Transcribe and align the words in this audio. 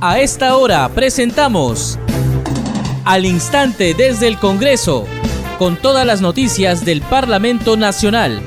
A 0.00 0.20
esta 0.20 0.56
hora 0.56 0.88
presentamos 0.90 1.98
Al 3.04 3.24
Instante 3.24 3.94
desde 3.94 4.28
el 4.28 4.38
Congreso, 4.38 5.06
con 5.58 5.76
todas 5.76 6.06
las 6.06 6.20
noticias 6.20 6.84
del 6.84 7.02
Parlamento 7.02 7.76
Nacional. 7.76 8.40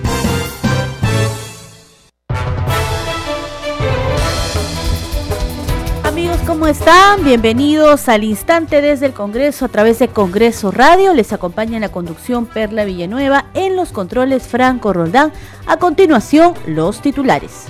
Amigos, 6.06 6.37
¿cómo 6.47 6.68
están? 6.68 7.22
Bienvenidos 7.26 8.08
al 8.08 8.24
Instante 8.24 8.81
desde 8.81 9.08
el 9.08 9.13
Congreso 9.13 9.65
a 9.65 9.68
través 9.68 9.99
de 9.99 10.08
Congreso 10.08 10.72
Radio. 10.72 11.13
Les 11.13 11.33
acompaña 11.33 11.76
en 11.76 11.81
la 11.81 11.92
conducción 11.92 12.46
Perla 12.46 12.86
Villanueva, 12.86 13.47
en 13.56 13.76
los 13.76 13.92
controles 13.92 14.47
Franco 14.47 14.94
Roldán. 14.94 15.33
A 15.68 15.76
continuación, 15.76 16.54
los 16.66 17.02
titulares. 17.02 17.66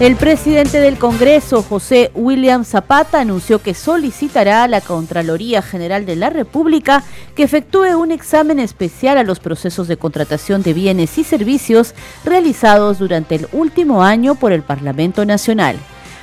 El 0.00 0.14
presidente 0.14 0.78
del 0.78 0.96
Congreso, 0.96 1.64
José 1.64 2.12
William 2.14 2.64
Zapata, 2.64 3.20
anunció 3.20 3.60
que 3.60 3.74
solicitará 3.74 4.62
a 4.62 4.68
la 4.68 4.80
Contraloría 4.80 5.60
General 5.60 6.06
de 6.06 6.14
la 6.14 6.30
República 6.30 7.02
que 7.34 7.42
efectúe 7.42 7.98
un 7.98 8.12
examen 8.12 8.60
especial 8.60 9.18
a 9.18 9.24
los 9.24 9.40
procesos 9.40 9.88
de 9.88 9.96
contratación 9.96 10.62
de 10.62 10.72
bienes 10.72 11.18
y 11.18 11.24
servicios 11.24 11.96
realizados 12.24 13.00
durante 13.00 13.34
el 13.34 13.48
último 13.50 14.04
año 14.04 14.36
por 14.36 14.52
el 14.52 14.62
Parlamento 14.62 15.24
Nacional. 15.24 15.76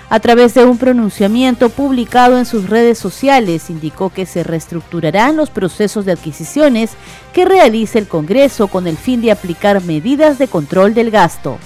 A 0.10 0.22
través 0.22 0.54
de 0.54 0.64
un 0.64 0.78
pronunciamiento 0.78 1.68
publicado 1.68 2.38
en 2.38 2.46
sus 2.46 2.70
redes 2.70 2.98
sociales, 2.98 3.70
indicó 3.70 4.10
que 4.10 4.26
se 4.26 4.44
reestructurarán 4.44 5.36
los 5.36 5.50
procesos 5.50 6.06
de 6.06 6.14
adquisiciones 6.14 6.92
que 7.34 7.44
realice 7.44 8.00
el 8.00 8.08
Congreso 8.08 8.70
con 8.70 8.88
el 8.88 8.96
fin 8.96 9.22
de 9.22 9.32
aplicar 9.32 9.84
medidas 9.84 10.38
de 10.38 10.48
control 10.48 10.94
del 10.94 11.12
gasto. 11.12 11.58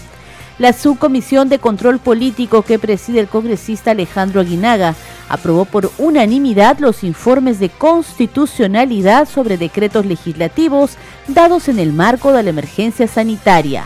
La 0.59 0.73
subcomisión 0.73 1.47
de 1.47 1.59
control 1.59 1.99
político 1.99 2.63
que 2.63 2.79
preside 2.79 3.21
el 3.21 3.29
congresista 3.29 3.91
Alejandro 3.91 4.41
Aguinaga 4.41 4.93
aprobó 5.29 5.63
por 5.63 5.89
unanimidad 5.97 6.79
los 6.79 7.05
informes 7.05 7.61
de 7.61 7.69
constitucionalidad 7.69 9.25
sobre 9.25 9.57
decretos 9.57 10.05
legislativos 10.05 10.97
dados 11.29 11.69
en 11.69 11.79
el 11.79 11.93
marco 11.93 12.33
de 12.33 12.43
la 12.43 12.49
emergencia 12.49 13.07
sanitaria. 13.07 13.85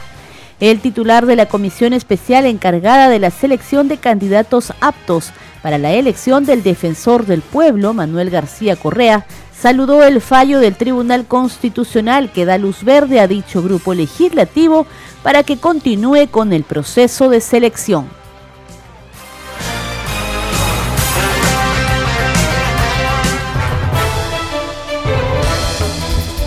El 0.59 0.80
titular 0.80 1.28
de 1.28 1.36
la 1.36 1.45
comisión 1.45 1.94
especial 1.94 2.48
encargada 2.48 3.08
de 3.08 3.20
la 3.20 3.30
selección 3.30 3.88
de 3.88 3.98
candidatos 3.98 4.73
aptos 4.81 5.31
para 5.61 5.78
la 5.78 5.92
elección 5.92 6.44
del 6.44 6.64
defensor 6.64 7.28
del 7.28 7.42
pueblo, 7.42 7.94
Manuel 7.94 8.31
García 8.31 8.76
Correa, 8.76 9.28
saludó 9.58 10.04
el 10.04 10.22
fallo 10.22 10.59
del 10.59 10.76
Tribunal 10.76 11.26
Constitucional 11.26 12.32
que 12.32 12.46
da 12.46 12.58
luz 12.58 12.84
verde 12.84 13.20
a 13.20 13.28
dicho 13.28 13.62
grupo 13.62 13.94
legislativo 13.94 14.86
para 15.22 15.44
que 15.44 15.58
continúe 15.58 16.28
con 16.30 16.54
el 16.54 16.64
proceso 16.64 17.30
de 17.30 17.42
selección. 17.42 18.08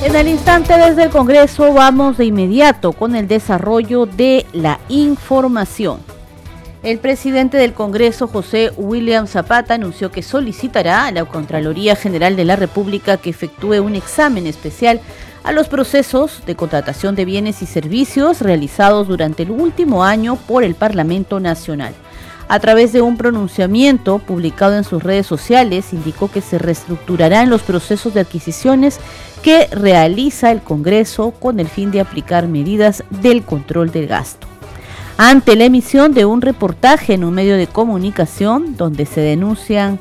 En 0.04 0.14
el 0.14 0.28
instante 0.28 0.78
desde 0.78 1.02
el 1.02 1.10
Congreso 1.10 1.72
vamos 1.72 2.16
de 2.16 2.26
inmediato 2.26 2.92
con 2.92 3.16
el 3.16 3.26
desarrollo 3.26 4.06
de 4.06 4.46
la 4.52 4.78
información. 4.88 6.15
El 6.86 7.00
presidente 7.00 7.56
del 7.56 7.72
Congreso, 7.72 8.28
José 8.28 8.70
William 8.76 9.26
Zapata, 9.26 9.74
anunció 9.74 10.12
que 10.12 10.22
solicitará 10.22 11.06
a 11.06 11.10
la 11.10 11.24
Contraloría 11.24 11.96
General 11.96 12.36
de 12.36 12.44
la 12.44 12.54
República 12.54 13.16
que 13.16 13.28
efectúe 13.28 13.80
un 13.82 13.96
examen 13.96 14.46
especial 14.46 15.00
a 15.42 15.50
los 15.50 15.66
procesos 15.66 16.44
de 16.46 16.54
contratación 16.54 17.16
de 17.16 17.24
bienes 17.24 17.60
y 17.60 17.66
servicios 17.66 18.40
realizados 18.40 19.08
durante 19.08 19.42
el 19.42 19.50
último 19.50 20.04
año 20.04 20.36
por 20.36 20.62
el 20.62 20.76
Parlamento 20.76 21.40
Nacional. 21.40 21.92
A 22.46 22.60
través 22.60 22.92
de 22.92 23.02
un 23.02 23.16
pronunciamiento 23.16 24.20
publicado 24.20 24.76
en 24.76 24.84
sus 24.84 25.02
redes 25.02 25.26
sociales, 25.26 25.92
indicó 25.92 26.30
que 26.30 26.40
se 26.40 26.56
reestructurarán 26.56 27.50
los 27.50 27.62
procesos 27.62 28.14
de 28.14 28.20
adquisiciones 28.20 29.00
que 29.42 29.66
realiza 29.72 30.52
el 30.52 30.60
Congreso 30.60 31.32
con 31.32 31.58
el 31.58 31.66
fin 31.66 31.90
de 31.90 32.00
aplicar 32.00 32.46
medidas 32.46 33.02
del 33.10 33.42
control 33.42 33.90
del 33.90 34.06
gasto. 34.06 34.46
Ante 35.18 35.56
la 35.56 35.64
emisión 35.64 36.12
de 36.12 36.26
un 36.26 36.42
reportaje 36.42 37.14
en 37.14 37.24
un 37.24 37.32
medio 37.32 37.56
de 37.56 37.66
comunicación 37.66 38.76
donde 38.76 39.06
se 39.06 39.22
denuncian 39.22 39.98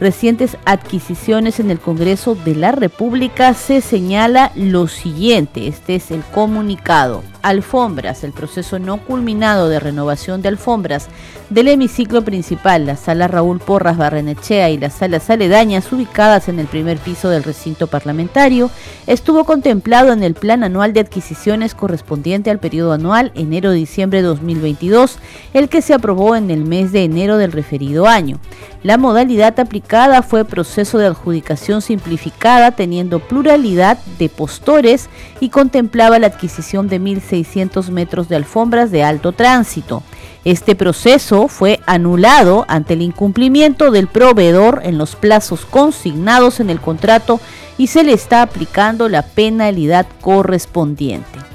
recientes 0.00 0.56
adquisiciones 0.64 1.60
en 1.60 1.70
el 1.70 1.78
Congreso 1.78 2.34
de 2.34 2.54
la 2.54 2.72
República 2.72 3.54
se 3.54 3.80
señala 3.80 4.52
lo 4.54 4.88
siguiente, 4.88 5.68
este 5.68 5.96
es 5.96 6.10
el 6.10 6.22
comunicado. 6.22 7.22
Alfombras, 7.42 8.24
el 8.24 8.32
proceso 8.32 8.78
no 8.78 8.98
culminado 8.98 9.68
de 9.68 9.78
renovación 9.78 10.40
de 10.40 10.48
alfombras 10.48 11.08
del 11.50 11.68
hemiciclo 11.68 12.24
principal, 12.24 12.86
la 12.86 12.96
sala 12.96 13.28
Raúl 13.28 13.60
Porras 13.60 13.98
Barrenechea 13.98 14.70
y 14.70 14.78
las 14.78 14.94
salas 14.94 15.28
aledañas 15.28 15.92
ubicadas 15.92 16.48
en 16.48 16.58
el 16.58 16.66
primer 16.66 16.98
piso 16.98 17.28
del 17.28 17.44
recinto 17.44 17.86
parlamentario, 17.86 18.70
estuvo 19.06 19.44
contemplado 19.44 20.12
en 20.12 20.22
el 20.22 20.34
plan 20.34 20.64
anual 20.64 20.94
de 20.94 21.00
adquisiciones 21.00 21.74
correspondiente 21.74 22.50
al 22.50 22.60
periodo 22.60 22.92
anual 22.92 23.30
enero-diciembre 23.34 24.22
2022, 24.22 25.18
el 25.52 25.68
que 25.68 25.82
se 25.82 25.92
aprobó 25.92 26.36
en 26.36 26.50
el 26.50 26.64
mes 26.64 26.92
de 26.92 27.04
enero 27.04 27.36
del 27.36 27.52
referido 27.52 28.06
año. 28.06 28.38
La 28.84 28.98
modalidad 28.98 29.58
aplicada 29.60 30.20
fue 30.20 30.44
proceso 30.44 30.98
de 30.98 31.06
adjudicación 31.06 31.80
simplificada 31.80 32.72
teniendo 32.72 33.18
pluralidad 33.18 33.96
de 34.18 34.28
postores 34.28 35.08
y 35.40 35.48
contemplaba 35.48 36.18
la 36.18 36.26
adquisición 36.26 36.86
de 36.88 37.00
1.600 37.00 37.88
metros 37.88 38.28
de 38.28 38.36
alfombras 38.36 38.90
de 38.90 39.02
alto 39.02 39.32
tránsito. 39.32 40.02
Este 40.44 40.74
proceso 40.74 41.48
fue 41.48 41.80
anulado 41.86 42.66
ante 42.68 42.92
el 42.92 43.00
incumplimiento 43.00 43.90
del 43.90 44.06
proveedor 44.06 44.82
en 44.84 44.98
los 44.98 45.16
plazos 45.16 45.64
consignados 45.64 46.60
en 46.60 46.68
el 46.68 46.78
contrato 46.78 47.40
y 47.78 47.86
se 47.86 48.04
le 48.04 48.12
está 48.12 48.42
aplicando 48.42 49.08
la 49.08 49.22
penalidad 49.22 50.06
correspondiente. 50.20 51.53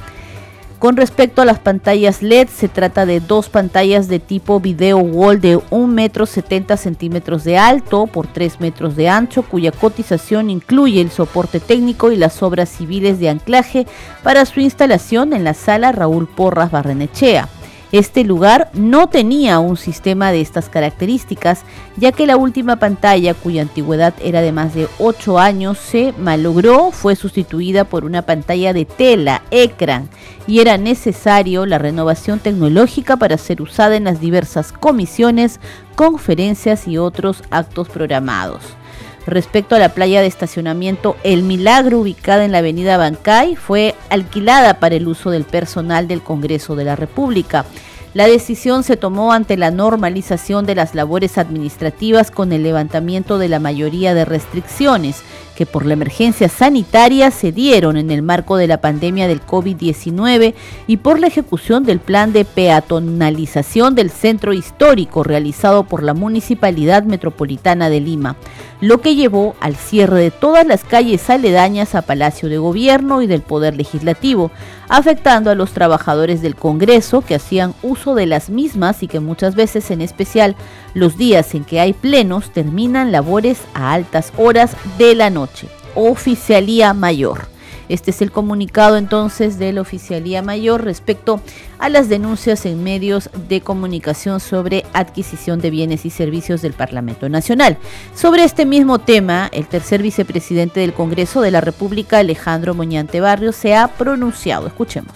Con 0.79 0.95
respecto 0.95 1.41
a 1.41 1.45
las 1.45 1.59
pantallas 1.59 2.21
LED, 2.21 2.47
se 2.47 2.69
trata 2.69 3.05
de 3.05 3.19
dos 3.19 3.49
pantallas 3.49 4.07
de 4.07 4.19
tipo 4.19 4.61
video 4.61 4.97
wall 4.99 5.41
de 5.41 5.59
1 5.71 5.87
metro 5.87 6.25
70 6.25 6.77
centímetros 6.77 7.43
de 7.43 7.57
alto 7.57 8.07
por 8.07 8.27
3 8.27 8.61
metros 8.61 8.95
de 8.95 9.09
ancho, 9.09 9.43
cuya 9.43 9.73
cotización 9.73 10.49
incluye 10.49 11.01
el 11.01 11.11
soporte 11.11 11.59
técnico 11.59 12.13
y 12.13 12.15
las 12.15 12.41
obras 12.41 12.69
civiles 12.69 13.19
de 13.19 13.27
anclaje 13.27 13.87
para 14.23 14.45
su 14.45 14.61
instalación 14.61 15.33
en 15.33 15.43
la 15.43 15.53
sala 15.53 15.91
Raúl 15.91 16.27
Porras 16.27 16.71
Barrenechea. 16.71 17.49
Este 17.91 18.23
lugar 18.23 18.69
no 18.73 19.09
tenía 19.09 19.57
un 19.57 19.75
sistema 19.75 20.31
de 20.31 20.41
estas 20.41 20.69
características, 20.69 21.63
ya 21.97 22.11
que 22.11 22.27
la 22.27 22.37
última 22.37 22.75
pantalla, 22.75 23.33
cuya 23.33 23.63
antigüedad 23.63 24.13
era 24.21 24.41
de 24.41 24.51
más 24.51 24.75
de 24.75 24.87
8 24.99 25.39
años, 25.39 25.79
se 25.79 26.13
malogró, 26.19 26.91
fue 26.91 27.15
sustituida 27.15 27.85
por 27.85 28.05
una 28.05 28.21
pantalla 28.21 28.73
de 28.73 28.85
tela, 28.85 29.41
ecran, 29.49 30.07
y 30.45 30.59
era 30.59 30.77
necesario 30.77 31.65
la 31.65 31.79
renovación 31.79 32.39
tecnológica 32.39 33.17
para 33.17 33.39
ser 33.39 33.59
usada 33.59 33.95
en 33.95 34.03
las 34.03 34.19
diversas 34.19 34.71
comisiones, 34.71 35.59
conferencias 35.95 36.87
y 36.87 36.99
otros 36.99 37.41
actos 37.49 37.89
programados. 37.89 38.78
Respecto 39.27 39.75
a 39.75 39.79
la 39.79 39.89
playa 39.89 40.21
de 40.21 40.27
estacionamiento 40.27 41.17
El 41.23 41.43
Milagro, 41.43 41.99
ubicada 41.99 42.45
en 42.45 42.51
la 42.51 42.59
avenida 42.59 42.97
Bancay, 42.97 43.55
fue 43.55 43.95
alquilada 44.09 44.79
para 44.79 44.95
el 44.95 45.07
uso 45.07 45.29
del 45.29 45.43
personal 45.43 46.07
del 46.07 46.21
Congreso 46.21 46.75
de 46.75 46.85
la 46.85 46.95
República. 46.95 47.65
La 48.13 48.27
decisión 48.27 48.83
se 48.83 48.97
tomó 48.97 49.33
ante 49.33 49.55
la 49.55 49.69
normalización 49.69 50.65
de 50.65 50.73
las 50.73 50.95
labores 50.95 51.37
administrativas 51.37 52.31
con 52.31 52.51
el 52.51 52.63
levantamiento 52.63 53.37
de 53.37 53.49
la 53.49 53.59
mayoría 53.59 54.15
de 54.15 54.25
restricciones 54.25 55.21
que 55.59 55.65
por 55.65 55.85
la 55.85 55.91
emergencia 55.91 56.47
sanitaria 56.47 57.31
se 57.31 57.51
dieron 57.51 57.97
en 57.97 58.11
el 58.11 58.21
marco 58.21 58.55
de 58.55 58.65
la 58.65 58.79
pandemia 58.79 59.27
del 59.27 59.45
COVID-19 59.45 60.53
y 60.87 60.95
por 60.95 61.19
la 61.19 61.27
ejecución 61.27 61.83
del 61.83 61.99
plan 61.99 62.31
de 62.31 62.45
peatonalización 62.45 63.93
del 63.93 64.09
centro 64.09 64.53
histórico 64.53 65.21
realizado 65.21 65.83
por 65.83 66.01
la 66.01 66.13
Municipalidad 66.13 67.03
Metropolitana 67.03 67.89
de 67.89 67.99
Lima, 67.99 68.37
lo 68.79 69.01
que 69.01 69.15
llevó 69.15 69.53
al 69.59 69.75
cierre 69.75 70.21
de 70.21 70.31
todas 70.31 70.65
las 70.65 70.85
calles 70.85 71.29
aledañas 71.29 71.93
a 71.93 72.03
Palacio 72.03 72.47
de 72.47 72.57
Gobierno 72.57 73.21
y 73.21 73.27
del 73.27 73.41
Poder 73.41 73.75
Legislativo, 73.75 74.51
afectando 74.89 75.51
a 75.51 75.55
los 75.55 75.71
trabajadores 75.71 76.41
del 76.41 76.55
Congreso 76.55 77.21
que 77.21 77.35
hacían 77.35 77.73
uso 77.83 78.15
de 78.15 78.25
las 78.25 78.49
mismas 78.49 79.01
y 79.03 79.07
que 79.07 79.19
muchas 79.19 79.55
veces 79.55 79.91
en 79.91 80.01
especial 80.01 80.55
los 80.93 81.17
días 81.17 81.55
en 81.55 81.63
que 81.63 81.79
hay 81.79 81.93
plenos 81.93 82.51
terminan 82.51 83.11
labores 83.11 83.59
a 83.73 83.93
altas 83.93 84.33
horas 84.37 84.75
de 84.97 85.15
la 85.15 85.29
noche. 85.29 85.67
Oficialía 85.95 86.93
Mayor. 86.93 87.47
Este 87.89 88.11
es 88.11 88.21
el 88.21 88.31
comunicado 88.31 88.97
entonces 88.97 89.57
de 89.57 89.73
la 89.73 89.81
Oficialía 89.81 90.43
Mayor 90.43 90.83
respecto 90.83 91.41
a 91.79 91.89
las 91.89 92.07
denuncias 92.07 92.67
en 92.67 92.83
medios 92.83 93.31
de 93.49 93.61
comunicación 93.61 94.39
sobre 94.39 94.85
adquisición 94.93 95.59
de 95.59 95.71
bienes 95.71 96.05
y 96.05 96.11
servicios 96.11 96.61
del 96.61 96.73
Parlamento 96.73 97.27
Nacional. 97.29 97.77
Sobre 98.13 98.43
este 98.43 98.67
mismo 98.67 98.99
tema, 98.99 99.49
el 99.51 99.65
tercer 99.65 100.03
vicepresidente 100.03 100.79
del 100.81 100.93
Congreso 100.93 101.41
de 101.41 101.49
la 101.49 101.61
República, 101.61 102.19
Alejandro 102.19 102.75
Moñante 102.75 103.21
Barrio, 103.21 103.51
se 103.51 103.75
ha 103.75 103.87
pronunciado. 103.87 104.67
Escuchemos 104.67 105.13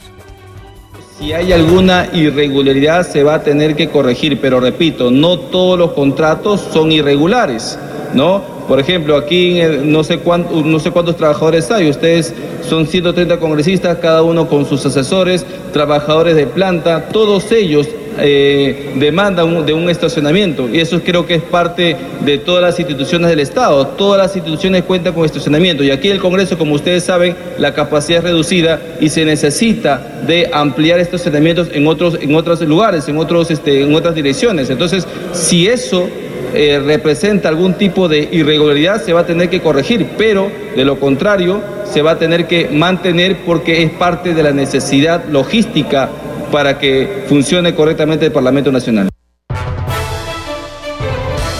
Si 1.20 1.32
hay 1.32 1.54
alguna 1.54 2.08
irregularidad 2.12 3.08
se 3.08 3.22
va 3.22 3.36
a 3.36 3.44
tener 3.44 3.76
que 3.76 3.90
corregir, 3.90 4.42
pero 4.42 4.60
repito, 4.60 5.12
no 5.12 5.38
todos 5.38 5.78
los 5.78 5.92
contratos 5.94 6.60
son 6.74 6.92
irregulares, 6.92 7.78
¿no? 8.16 8.53
Por 8.68 8.80
ejemplo, 8.80 9.16
aquí 9.16 9.60
no 9.84 10.04
sé, 10.04 10.20
cuántos, 10.20 10.66
no 10.66 10.80
sé 10.80 10.92
cuántos 10.92 11.18
trabajadores 11.18 11.70
hay, 11.72 11.90
ustedes 11.90 12.34
son 12.68 12.88
130 12.88 13.38
congresistas, 13.40 13.98
cada 13.98 14.24
uno 14.24 14.48
con 14.48 14.66
sus 14.66 14.86
asesores, 14.86 15.46
trabajadores 15.74 16.36
de 16.36 16.48
planta, 16.48 17.10
todos 17.10 17.52
ellos 17.52 17.88
eh, 18.20 18.94
demandan 18.98 19.66
de 19.66 19.74
un 19.74 19.90
estacionamiento 19.90 20.70
y 20.70 20.80
eso 20.80 21.02
creo 21.04 21.26
que 21.26 21.34
es 21.34 21.42
parte 21.42 21.98
de 22.24 22.38
todas 22.38 22.62
las 22.62 22.80
instituciones 22.80 23.28
del 23.30 23.40
Estado. 23.40 23.88
Todas 23.88 24.20
las 24.20 24.36
instituciones 24.36 24.84
cuentan 24.84 25.14
con 25.14 25.26
estacionamiento 25.26 25.84
y 25.84 25.90
aquí 25.90 26.10
el 26.10 26.20
Congreso, 26.20 26.58
como 26.58 26.76
ustedes 26.76 27.04
saben, 27.04 27.36
la 27.58 27.74
capacidad 27.74 28.20
es 28.20 28.26
reducida 28.26 28.80
y 29.00 29.10
se 29.10 29.26
necesita 29.26 30.22
de 30.28 30.48
ampliar 30.54 31.00
estacionamientos 31.00 31.70
en 31.74 31.88
otros, 31.88 32.20
en 32.22 32.36
otros 32.36 32.62
lugares, 32.62 33.08
en, 33.08 33.18
otros, 33.18 33.50
este, 33.50 33.82
en 33.82 33.96
otras 33.96 34.14
direcciones. 34.14 34.70
Entonces, 34.70 35.08
si 35.34 35.68
eso 35.68 36.08
eh, 36.54 36.82
representa 36.84 37.50
algún 37.50 37.74
tipo 37.76 38.08
de 38.08 38.30
irregularidad, 38.32 39.02
se 39.02 39.14
va 39.14 39.22
a 39.22 39.26
tener 39.26 39.50
que 39.50 39.62
corregir, 39.62 40.08
pero 40.18 40.52
de 40.76 40.86
lo 40.86 41.00
contrario, 41.00 41.62
se 41.86 42.02
va 42.02 42.12
a 42.12 42.20
tener 42.20 42.48
que 42.48 42.70
mantener 42.70 43.38
porque 43.46 43.84
es 43.84 43.92
parte 43.92 44.34
de 44.34 44.44
la 44.44 44.52
necesidad 44.52 45.26
logística 45.26 46.10
para 46.52 46.78
que 46.80 47.24
funcione 47.28 47.74
correctamente 47.74 48.26
el 48.26 48.32
Parlamento 48.32 48.72
Nacional. 48.72 49.10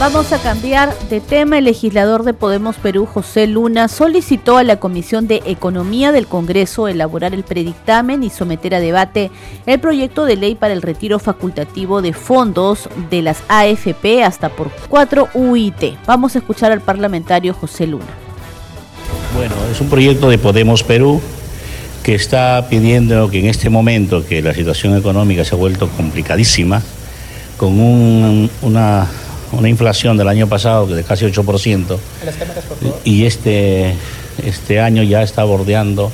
Vamos 0.04 0.34
a 0.34 0.38
cambiar 0.38 0.94
de 1.10 1.22
tema. 1.22 1.60
El 1.60 1.64
legislador 1.64 2.26
de 2.26 2.34
Podemos 2.34 2.76
Perú, 2.76 3.06
José 3.06 3.48
Luna, 3.48 3.88
solicitó 3.88 4.58
a 4.58 4.64
la 4.66 4.76
Comisión 4.76 5.28
de 5.28 5.42
Economía 5.46 6.12
del 6.12 6.28
Congreso 6.28 6.90
elaborar 6.90 7.34
el 7.34 7.44
predictamen 7.44 8.22
y 8.22 8.30
someter 8.30 8.76
a 8.76 8.82
debate 8.82 9.32
el 9.66 9.80
proyecto 9.80 10.26
de 10.26 10.36
ley 10.36 10.56
para 10.56 10.74
el 10.74 10.82
retiro 10.82 11.20
facultativo 11.20 12.02
de 12.02 12.12
fondos 12.12 12.90
de 13.10 13.22
las 13.22 13.44
AFP 13.48 14.26
hasta 14.26 14.50
por 14.50 14.72
4 14.90 15.30
UIT. 15.36 15.96
Vamos 16.06 16.36
a 16.36 16.40
escuchar 16.40 16.74
al 16.74 16.82
parlamentario 16.82 17.54
José 17.54 17.88
Luna. 17.88 18.04
Bueno, 19.34 19.56
es 19.72 19.80
un 19.80 19.88
proyecto 19.88 20.30
de 20.30 20.38
Podemos 20.38 20.84
Perú 20.84 21.22
que 22.04 22.14
está 22.14 22.68
pidiendo 22.70 23.30
que 23.30 23.40
en 23.40 23.46
este 23.46 23.70
momento 23.70 24.26
que 24.26 24.42
la 24.42 24.54
situación 24.54 24.98
económica 24.98 25.46
se 25.46 25.56
ha 25.56 25.58
vuelto 25.58 25.88
complicadísima, 25.88 26.82
con 27.56 27.80
una, 27.80 29.08
inflación 29.70 30.18
del 30.18 30.28
año 30.28 30.48
pasado 30.48 30.88
de 30.88 31.04
casi 31.04 31.26
8%, 31.26 31.98
y 33.04 33.26
este, 33.26 33.94
este 34.46 34.80
año 34.80 35.04
ya 35.04 35.24
está 35.24 35.44
bordeando 35.44 36.12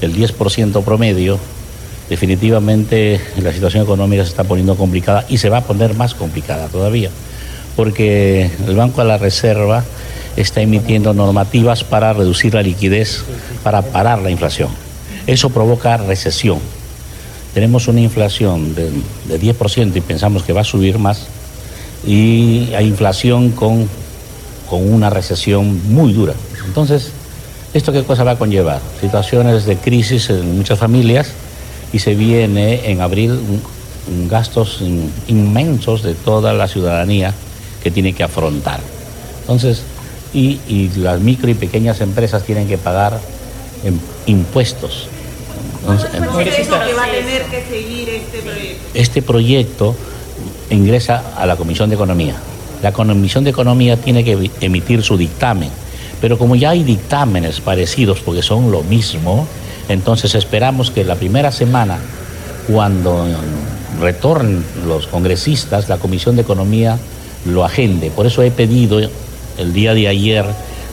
el 0.00 0.14
10% 0.14 0.82
promedio, 0.84 1.38
definitivamente 2.08 3.20
la 3.42 3.52
situación 3.52 3.82
económica 3.82 4.22
se 4.24 4.30
está 4.30 4.44
poniendo 4.44 4.76
complicada 4.76 5.24
y 5.28 5.38
se 5.38 5.50
va 5.50 5.58
a 5.58 5.64
poner 5.64 5.94
más 5.94 6.14
complicada 6.14 6.68
todavía, 6.68 7.10
porque 7.76 8.50
el 8.66 8.76
Banco 8.76 9.02
de 9.02 9.08
la 9.08 9.18
Reserva 9.18 9.84
está 10.36 10.60
emitiendo 10.60 11.12
normativas 11.14 11.84
para 11.84 12.12
reducir 12.12 12.54
la 12.54 12.62
liquidez, 12.62 13.24
para 13.62 13.82
parar 13.82 14.20
la 14.20 14.30
inflación. 14.30 14.70
Eso 15.26 15.50
provoca 15.50 15.96
recesión. 15.96 16.58
Tenemos 17.54 17.88
una 17.88 18.00
inflación 18.00 18.74
de, 18.74 18.90
10% 19.28 19.96
y 19.96 20.00
pensamos 20.00 20.42
que 20.42 20.52
va 20.52 20.60
a 20.62 20.64
subir 20.64 20.98
más 20.98 21.26
y 22.06 22.72
hay 22.74 22.86
inflación 22.86 23.50
con, 23.50 23.88
con 24.68 24.92
una 24.92 25.10
recesión 25.10 25.80
muy 25.92 26.12
dura. 26.12 26.34
Entonces, 26.66 27.10
¿esto 27.74 27.92
qué 27.92 28.02
cosa 28.02 28.24
va 28.24 28.32
a 28.32 28.38
conllevar? 28.38 28.80
Situaciones 29.00 29.66
de 29.66 29.76
crisis 29.76 30.30
en 30.30 30.56
muchas 30.56 30.78
familias 30.78 31.30
y 31.92 31.98
se 31.98 32.14
viene 32.14 32.90
en 32.90 33.00
abril 33.00 33.38
gastos 34.28 34.82
inmensos 35.26 36.02
de 36.02 36.14
toda 36.14 36.52
la 36.52 36.68
ciudadanía 36.68 37.34
que 37.82 37.90
tiene 37.90 38.12
que 38.12 38.22
afrontar. 38.22 38.80
Entonces, 39.42 39.82
y, 40.32 40.60
y 40.68 40.90
las 40.96 41.20
micro 41.20 41.50
y 41.50 41.54
pequeñas 41.54 42.00
empresas 42.00 42.44
tienen 42.44 42.68
que 42.68 42.78
pagar 42.78 43.18
impuestos 44.26 45.08
este 48.94 49.22
proyecto? 49.22 49.94
Ingresa 50.70 51.34
a 51.36 51.46
la 51.46 51.56
Comisión 51.56 51.88
de 51.88 51.96
Economía. 51.96 52.36
La 52.82 52.92
Comisión 52.92 53.44
de 53.44 53.50
Economía 53.50 53.96
tiene 53.96 54.24
que 54.24 54.50
emitir 54.60 55.02
su 55.02 55.16
dictamen, 55.16 55.70
pero 56.20 56.38
como 56.38 56.56
ya 56.56 56.70
hay 56.70 56.84
dictámenes 56.84 57.60
parecidos 57.60 58.20
porque 58.20 58.42
son 58.42 58.70
lo 58.70 58.82
mismo, 58.82 59.46
entonces 59.88 60.34
esperamos 60.34 60.90
que 60.90 61.04
la 61.04 61.16
primera 61.16 61.50
semana, 61.50 61.98
cuando 62.70 63.26
retornen 64.00 64.64
los 64.86 65.06
congresistas, 65.06 65.88
la 65.88 65.98
Comisión 65.98 66.36
de 66.36 66.42
Economía 66.42 66.98
lo 67.46 67.64
agende. 67.64 68.10
Por 68.10 68.26
eso 68.26 68.42
he 68.42 68.50
pedido 68.50 69.00
el 69.58 69.72
día 69.72 69.94
de 69.94 70.08
ayer 70.08 70.44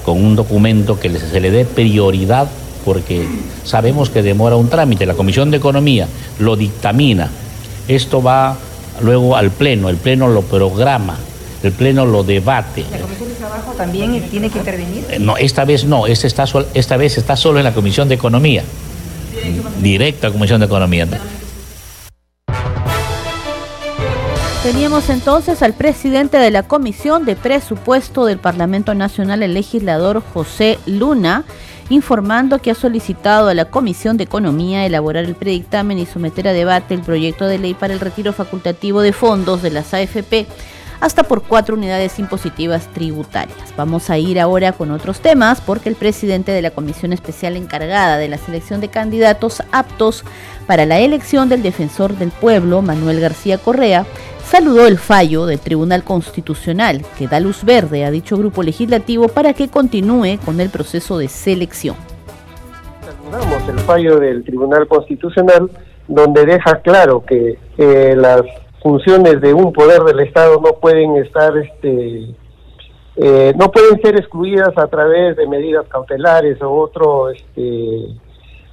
con 0.04 0.24
un 0.24 0.36
documento 0.36 1.00
que 1.00 1.10
se 1.20 1.40
le 1.40 1.52
dé 1.52 1.66
prioridad 1.66 2.48
porque 2.86 3.28
sabemos 3.64 4.10
que 4.10 4.22
demora 4.22 4.56
un 4.56 4.70
trámite. 4.70 5.06
La 5.06 5.16
Comisión 5.16 5.52
de 5.52 5.58
Economía 5.58 6.08
lo 6.40 6.56
dictamina. 6.56 7.30
Esto 7.88 8.22
va 8.22 8.58
luego 9.02 9.36
al 9.36 9.52
Pleno, 9.52 9.90
el 9.90 9.98
Pleno 9.98 10.28
lo 10.28 10.42
programa, 10.42 11.18
el 11.64 11.72
Pleno 11.72 12.06
lo 12.06 12.24
debate. 12.24 12.86
¿La 12.92 13.00
Comisión 13.00 13.30
de 13.30 13.36
Trabajo 13.36 13.72
también 13.74 14.22
tiene 14.30 14.50
que 14.50 14.60
intervenir? 14.60 15.06
Eh, 15.10 15.20
no, 15.20 15.38
esta 15.38 15.66
vez 15.66 15.86
no, 15.86 16.08
esta, 16.08 16.28
está 16.28 16.46
esta 16.74 16.98
vez 16.98 17.18
está 17.18 17.36
solo 17.36 17.60
en 17.60 17.66
la 17.66 17.74
Comisión 17.74 18.08
de 18.08 18.16
Economía. 18.16 18.64
Directa 19.82 20.28
a 20.28 20.32
Comisión 20.32 20.60
de 20.60 20.66
Economía. 20.66 21.08
Teníamos 24.64 25.10
entonces 25.10 25.62
al 25.62 25.74
presidente 25.74 26.38
de 26.38 26.50
la 26.50 26.64
Comisión 26.64 27.24
de 27.24 27.36
Presupuesto 27.36 28.26
del 28.26 28.40
Parlamento 28.40 28.96
Nacional, 28.96 29.44
el 29.44 29.54
legislador 29.54 30.24
José 30.34 30.80
Luna, 30.88 31.44
informando 31.90 32.60
que 32.60 32.72
ha 32.72 32.76
solicitado 32.76 33.50
a 33.50 33.54
la 33.54 33.66
Comisión 33.66 34.18
de 34.18 34.24
Economía 34.24 34.86
elaborar 34.86 35.26
el 35.26 35.36
predictamen 35.36 36.00
y 36.00 36.06
someter 36.06 36.48
a 36.48 36.54
debate 36.54 36.94
el 36.94 37.02
proyecto 37.02 37.46
de 37.46 37.60
ley 37.60 37.74
para 37.74 37.94
el 37.94 38.00
retiro 38.00 38.34
facultativo 38.34 39.02
de 39.02 39.14
fondos 39.14 39.62
de 39.62 39.72
las 39.72 39.94
AFP 39.94 40.48
hasta 41.00 41.24
por 41.24 41.44
cuatro 41.44 41.76
unidades 41.76 42.18
impositivas 42.20 42.88
tributarias. 42.94 43.58
Vamos 43.78 44.10
a 44.10 44.18
ir 44.18 44.40
ahora 44.40 44.72
con 44.72 44.92
otros 44.92 45.20
temas 45.20 45.62
porque 45.62 45.90
el 45.90 45.96
presidente 45.96 46.52
de 46.52 46.62
la 46.62 46.72
Comisión 46.72 47.14
Especial 47.14 47.58
encargada 47.58 48.18
de 48.18 48.28
la 48.28 48.38
selección 48.38 48.82
de 48.82 48.88
candidatos 48.88 49.62
aptos 49.72 50.24
para 50.66 50.86
la 50.86 51.00
elección 51.00 51.50
del 51.50 51.62
defensor 51.62 52.18
del 52.18 52.32
pueblo, 52.32 52.82
Manuel 52.82 53.20
García 53.20 53.58
Correa, 53.58 54.06
saludó 54.46 54.88
el 54.88 54.98
fallo 54.98 55.46
del 55.46 55.60
Tribunal 55.60 56.04
Constitucional 56.04 57.02
que 57.18 57.28
da 57.28 57.40
luz 57.40 57.64
verde 57.64 58.06
a 58.06 58.12
dicho 58.12 58.38
grupo 58.38 58.64
legislativo 58.64 59.28
para 59.28 59.54
que 59.54 59.68
continúe 59.68 60.38
con 60.46 60.62
el 60.62 60.70
proceso 60.70 61.18
de 61.18 61.28
selección. 61.28 61.96
Saludamos 63.02 63.68
el 63.68 63.80
fallo 63.80 64.20
del 64.20 64.44
Tribunal 64.44 64.88
Constitucional 64.88 65.70
donde 66.08 66.46
deja 66.46 66.82
claro 66.82 67.24
que 67.26 67.58
las 68.16 68.44
funciones 68.82 69.42
de 69.42 69.54
un 69.54 69.74
poder 69.74 70.04
del 70.04 70.20
Estado 70.20 70.62
no 70.62 70.74
pueden 70.80 71.18
estar 71.18 71.58
este 71.58 72.36
eh, 73.18 73.54
no 73.58 73.72
pueden 73.72 74.00
ser 74.02 74.18
excluidas 74.18 74.78
a 74.78 74.88
través 74.88 75.38
de 75.38 75.48
medidas 75.48 75.88
cautelares 75.88 76.62
o 76.62 76.72
otro 76.72 77.30
este 77.30 78.08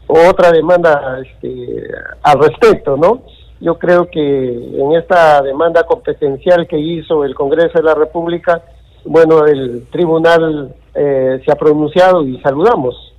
otra 0.07 0.51
demanda 0.53 1.21
este, 1.25 1.89
al 2.23 2.39
respecto, 2.41 2.97
¿no? 2.97 3.23
Yo 3.63 3.79
creo 3.79 4.11
que 4.11 4.19
en 4.19 4.93
esta 4.97 5.41
demanda 5.41 5.85
competencial 5.85 6.67
que 6.67 6.81
hizo 6.81 7.25
el 7.25 7.37
Congreso 7.37 7.79
de 7.79 7.85
la 7.85 7.95
República, 7.95 8.61
bueno, 9.05 9.47
el 9.47 9.87
tribunal 9.89 10.75
eh, 10.97 11.41
se 11.45 11.53
ha 11.53 11.55
pronunciado 11.55 12.25
y 12.27 12.41
saludamos 12.41 13.15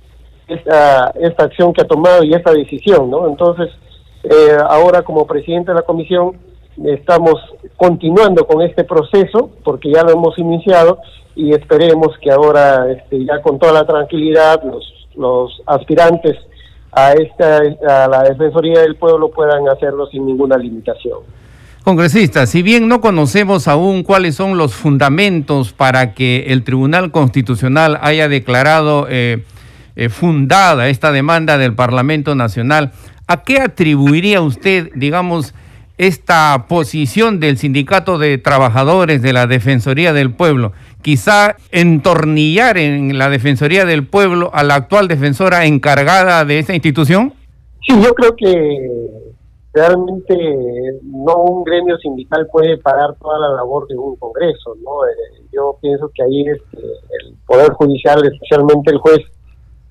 esta, 0.46 1.14
esta 1.18 1.44
acción 1.44 1.72
que 1.72 1.80
ha 1.80 1.86
tomado 1.86 2.22
y 2.24 2.34
esta 2.34 2.52
decisión, 2.52 3.10
¿no? 3.10 3.26
Entonces, 3.26 3.70
eh, 4.22 4.58
ahora 4.68 5.00
como 5.00 5.26
presidente 5.26 5.70
de 5.70 5.76
la 5.76 5.82
comisión 5.82 6.36
estamos 6.84 7.36
continuando 7.76 8.46
con 8.46 8.60
este 8.60 8.84
proceso 8.84 9.48
porque 9.64 9.92
ya 9.92 10.02
lo 10.02 10.10
hemos 10.10 10.38
iniciado 10.38 10.98
y 11.34 11.54
esperemos 11.54 12.18
que 12.20 12.30
ahora 12.30 12.92
este, 12.92 13.24
ya 13.24 13.40
con 13.40 13.58
toda 13.58 13.72
la 13.72 13.86
tranquilidad 13.86 14.62
los, 14.62 15.08
los 15.16 15.62
aspirantes 15.64 16.36
a, 16.94 17.12
esta, 17.12 17.58
a 18.04 18.08
la 18.08 18.22
Defensoría 18.22 18.80
del 18.80 18.96
Pueblo 18.96 19.30
puedan 19.30 19.68
hacerlo 19.68 20.06
sin 20.06 20.26
ninguna 20.26 20.56
limitación. 20.56 21.18
Congresista, 21.84 22.46
si 22.46 22.62
bien 22.62 22.88
no 22.88 23.02
conocemos 23.02 23.68
aún 23.68 24.04
cuáles 24.04 24.36
son 24.36 24.56
los 24.56 24.74
fundamentos 24.74 25.74
para 25.74 26.14
que 26.14 26.46
el 26.48 26.64
Tribunal 26.64 27.10
Constitucional 27.10 27.98
haya 28.00 28.26
declarado 28.26 29.06
eh, 29.10 29.44
eh, 29.94 30.08
fundada 30.08 30.88
esta 30.88 31.12
demanda 31.12 31.58
del 31.58 31.74
Parlamento 31.74 32.34
Nacional, 32.34 32.92
¿a 33.26 33.42
qué 33.42 33.60
atribuiría 33.60 34.40
usted, 34.40 34.92
digamos, 34.94 35.54
esta 35.96 36.66
posición 36.68 37.40
del 37.40 37.56
Sindicato 37.56 38.18
de 38.18 38.38
Trabajadores 38.38 39.22
de 39.22 39.32
la 39.32 39.46
Defensoría 39.46 40.12
del 40.12 40.34
Pueblo? 40.34 40.72
Quizá 41.02 41.56
entornillar 41.70 42.78
en 42.78 43.18
la 43.18 43.28
Defensoría 43.30 43.84
del 43.84 44.06
Pueblo 44.06 44.50
a 44.52 44.64
la 44.64 44.74
actual 44.74 45.08
defensora 45.08 45.66
encargada 45.66 46.44
de 46.44 46.58
esta 46.58 46.74
institución? 46.74 47.32
Sí, 47.86 47.94
yo 48.02 48.14
creo 48.14 48.34
que 48.36 49.10
realmente 49.74 50.34
no 51.02 51.36
un 51.36 51.64
gremio 51.64 51.98
sindical 51.98 52.46
puede 52.50 52.78
parar 52.78 53.14
toda 53.20 53.38
la 53.40 53.56
labor 53.56 53.86
de 53.88 53.96
un 53.96 54.16
Congreso, 54.16 54.76
¿no? 54.82 55.04
Eh, 55.06 55.46
yo 55.52 55.76
pienso 55.80 56.10
que 56.14 56.22
ahí 56.22 56.46
este, 56.48 56.78
el 56.78 57.34
Poder 57.46 57.72
Judicial, 57.72 58.24
especialmente 58.24 58.92
el 58.92 58.98
juez, 58.98 59.20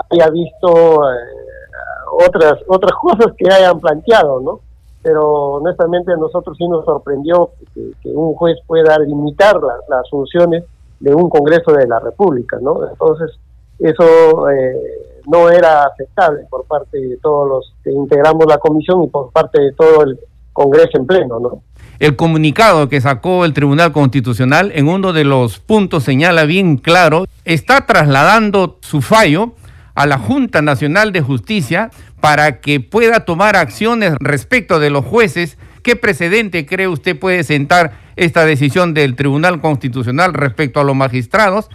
haya 0.10 0.30
visto 0.30 1.04
eh, 1.12 2.26
otras 2.28 2.56
otras 2.68 2.94
cosas 3.02 3.34
que 3.38 3.54
hayan 3.54 3.80
planteado, 3.80 4.40
¿no? 4.42 4.62
Pero 5.04 5.56
honestamente 5.56 6.12
a 6.12 6.18
nosotros 6.18 6.58
sí 6.58 6.68
nos 6.68 6.86
sorprendió 6.86 7.52
que, 7.74 8.10
un 8.10 8.34
juez 8.36 8.58
pueda 8.66 8.98
limitar 9.00 9.60
las 9.90 10.10
funciones 10.10 10.64
de 11.00 11.14
un 11.14 11.30
Congreso 11.30 11.74
de 11.74 11.88
la 11.88 12.00
República, 12.00 12.58
¿no? 12.62 12.88
Entonces, 12.90 13.38
eso 13.80 14.50
eh, 14.50 15.22
no 15.28 15.50
era 15.50 15.84
aceptable 15.84 16.46
por 16.50 16.66
parte 16.66 16.98
de 16.98 17.18
todos 17.18 17.50
los 17.50 17.74
que 17.84 17.92
integramos 17.92 18.46
la 18.48 18.58
comisión 18.58 19.04
y 19.04 19.08
por 19.08 19.30
parte 19.32 19.62
de 19.62 19.74
todo 19.74 20.04
el 20.04 20.18
Congreso 20.54 20.98
en 20.98 21.06
pleno, 21.06 21.40
¿no? 21.40 21.62
El 22.00 22.16
comunicado 22.16 22.90
que 22.90 23.02
sacó 23.02 23.46
el 23.46 23.54
Tribunal 23.54 23.92
Constitucional 23.92 24.72
en 24.76 24.88
uno 24.88 25.14
de 25.14 25.24
los 25.24 25.60
puntos 25.60 26.04
señala 26.04 26.46
bien 26.46 26.78
claro, 26.78 27.26
está 27.46 27.86
trasladando 27.86 28.78
su 28.82 29.02
fallo 29.02 29.54
a 29.96 30.06
la 30.06 30.18
Junta 30.18 30.62
Nacional 30.62 31.12
de 31.12 31.22
Justicia 31.22 31.90
para 32.22 32.60
que 32.60 32.80
pueda 32.80 33.26
tomar 33.26 33.56
acciones 33.56 34.16
respecto 34.20 34.80
de 34.80 34.90
los 34.90 35.06
jueces. 35.06 35.58
¿Qué 35.84 35.96
precedente 35.96 36.66
cree 36.66 36.88
usted 36.88 37.20
puede 37.20 37.44
sentar 37.44 37.92
esta 38.16 38.46
decisión 38.46 38.94
del 38.94 39.16
Tribunal 39.16 39.60
Constitucional 39.60 40.34
respecto 40.34 40.80
a 40.80 40.84
los 40.84 40.96
magistrados? 40.96 41.70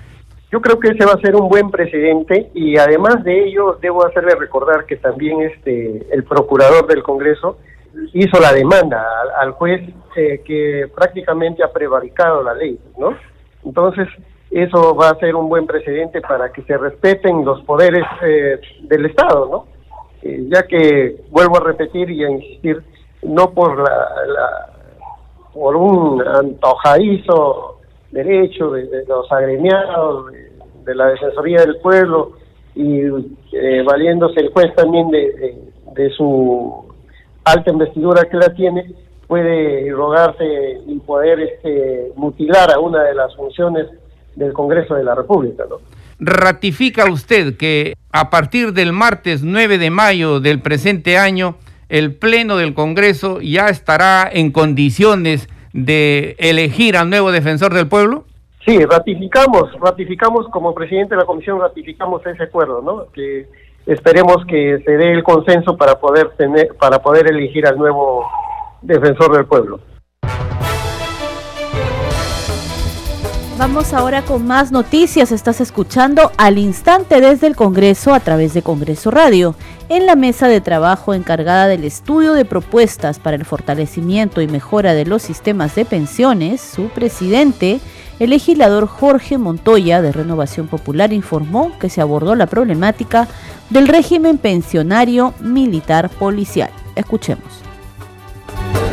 Yo 0.51 0.63
creo 0.63 0.79
que 0.81 0.89
ese 0.89 1.05
va 1.05 1.13
a 1.13 1.21
ser 1.21 1.37
un 1.37 1.49
buen 1.49 1.71
precedente 1.71 2.51
y 2.55 2.79
además 2.79 3.23
de 3.23 3.49
ello 3.49 3.79
debo 3.83 4.07
hacerle 4.07 4.35
recordar 4.35 4.87
que 4.87 4.97
también 4.97 5.43
este 5.43 6.07
el 6.11 6.25
procurador 6.25 6.87
del 6.87 7.03
Congreso 7.03 7.59
hizo 8.15 8.41
la 8.41 8.53
demanda 8.53 9.05
al, 9.41 9.53
juez 9.53 9.83
eh, 10.17 10.41
que 10.45 10.89
prácticamente 10.95 11.63
ha 11.63 11.71
prevaricado 11.71 12.43
la 12.43 12.55
ley, 12.55 12.79
¿no? 12.99 13.15
Entonces 13.65 14.09
eso 14.51 14.95
va 14.95 15.11
a 15.11 15.19
ser 15.19 15.35
un 15.35 15.49
buen 15.49 15.67
precedente 15.67 16.21
para 16.21 16.51
que 16.53 16.63
se 16.63 16.77
respeten 16.77 17.45
los 17.45 17.63
poderes 17.65 18.05
eh, 18.23 18.59
del 18.83 19.07
Estado, 19.07 19.49
¿no? 19.51 19.67
Eh, 20.23 20.47
ya 20.49 20.63
que 20.63 21.17
vuelvo 21.31 21.59
a 21.59 21.65
repetir 21.65 22.11
y 22.11 22.25
a 22.25 22.31
insistir, 22.31 22.83
no 23.23 23.51
por 23.51 23.79
la, 23.79 24.71
por 25.53 25.77
un 25.77 26.27
antojadizo 26.27 27.79
derecho 28.11 28.71
de, 28.71 29.05
los 29.07 29.31
agremiados, 29.31 30.33
de, 30.85 30.95
la 30.95 31.09
Defensoría 31.09 31.61
del 31.61 31.77
Pueblo 31.77 32.33
y 32.75 33.01
eh, 33.53 33.83
valiéndose 33.85 34.41
el 34.41 34.51
juez 34.51 34.75
también 34.75 35.11
de, 35.11 35.59
de, 35.95 36.11
su 36.11 36.87
alta 37.45 37.71
investidura 37.71 38.25
que 38.25 38.39
la 38.39 38.55
tiene, 38.55 38.95
puede 39.27 39.91
rogarse 39.91 40.81
y 40.87 40.99
poder 41.01 41.41
este, 41.41 42.13
mutilar 42.17 42.73
a 42.73 42.81
una 42.81 43.05
de 43.05 43.15
las 43.15 43.37
funciones 43.37 43.87
del 44.39 44.53
Congreso 44.53 44.95
de 44.95 45.05
la 45.05 45.15
República. 45.15 45.65
¿no? 45.69 45.77
¿Ratifica 46.21 47.11
usted 47.11 47.57
que 47.57 47.95
a 48.13 48.31
partir 48.31 48.73
del 48.73 48.93
martes 48.93 49.43
9 49.43 49.79
de 49.79 49.91
mayo 49.91 50.41
del 50.41 50.61
presente 50.61 51.19
año, 51.19 51.57
el 51.89 52.15
Pleno 52.15 52.57
del 52.57 52.75
Congreso 52.75 53.41
ya 53.41 53.69
estará 53.69 54.29
en 54.31 54.51
condiciones 54.51 55.49
de 55.73 56.37
elegir 56.39 56.97
al 56.97 57.11
nuevo 57.11 57.31
defensor 57.33 57.75
del 57.75 57.89
pueblo? 57.89 58.25
Sí, 58.65 58.79
ratificamos, 58.85 59.73
ratificamos 59.81 60.47
como 60.49 60.75
presidente 60.75 61.15
de 61.15 61.21
la 61.21 61.27
comisión, 61.27 61.61
ratificamos 61.61 62.25
ese 62.27 62.43
acuerdo, 62.43 62.83
¿no? 62.83 63.11
Que 63.13 63.47
esperemos 63.87 64.45
que 64.47 64.79
se 64.85 64.93
dé 64.93 65.13
el 65.13 65.23
consenso 65.23 65.77
para 65.77 65.99
poder 65.99 66.31
tener, 66.37 66.69
para 66.79 66.99
poder 67.01 67.29
elegir 67.29 67.67
al 67.67 67.79
nuevo 67.79 68.27
defensor 68.83 69.35
del 69.35 69.47
pueblo. 69.47 69.81
Vamos 73.59 73.93
ahora 73.93 74.23
con 74.23 74.47
más 74.47 74.71
noticias. 74.71 75.33
Estás 75.33 75.61
escuchando 75.61 76.31
al 76.37 76.59
instante 76.59 77.21
desde 77.21 77.49
el 77.49 77.57
Congreso 77.57 78.15
a 78.15 78.21
través 78.21 78.55
de 78.55 78.63
Congreso 78.63 79.11
Radio. 79.11 79.57
En 79.89 80.07
la 80.07 80.15
mesa 80.15 80.47
de 80.47 80.61
trabajo 80.61 81.13
encargada 81.13 81.67
del 81.67 81.83
estudio 81.83 82.35
de 82.35 82.45
propuestas 82.45 83.19
para 83.19 83.35
el 83.35 83.45
fortalecimiento 83.45 84.41
y 84.43 84.47
mejora 84.47 84.95
de 84.95 85.07
los 85.07 85.23
sistemas 85.23 85.75
de 85.75 85.85
pensiones, 85.85 86.61
su 86.61 86.89
presidente, 86.91 87.81
el 88.21 88.31
legislador 88.31 88.87
Jorge 88.87 89.39
Montoya 89.39 90.03
de 90.03 90.13
Renovación 90.13 90.69
Popular 90.69 91.13
informó 91.13 91.77
que 91.81 91.91
se 91.91 92.01
abordó 92.01 92.37
la 92.37 92.47
problemática 92.47 93.27
del 93.71 93.89
régimen 93.89 94.39
pensionario 94.39 95.35
militar 95.41 96.11
policial. 96.11 96.71
Escuchemos. 96.95 97.68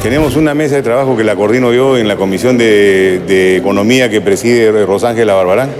Tenemos 0.05 0.35
una 0.35 0.53
mesa 0.53 0.75
de 0.75 0.83
trabajo 0.83 1.17
que 1.17 1.23
la 1.23 1.35
coordino 1.35 1.73
yo 1.73 1.97
en 1.97 2.07
la 2.07 2.15
Comisión 2.15 2.59
de, 2.59 3.57
Economía 3.57 4.07
que 4.07 4.21
preside 4.21 4.85
Rosángela 4.85 5.33
Barbarán 5.33 5.71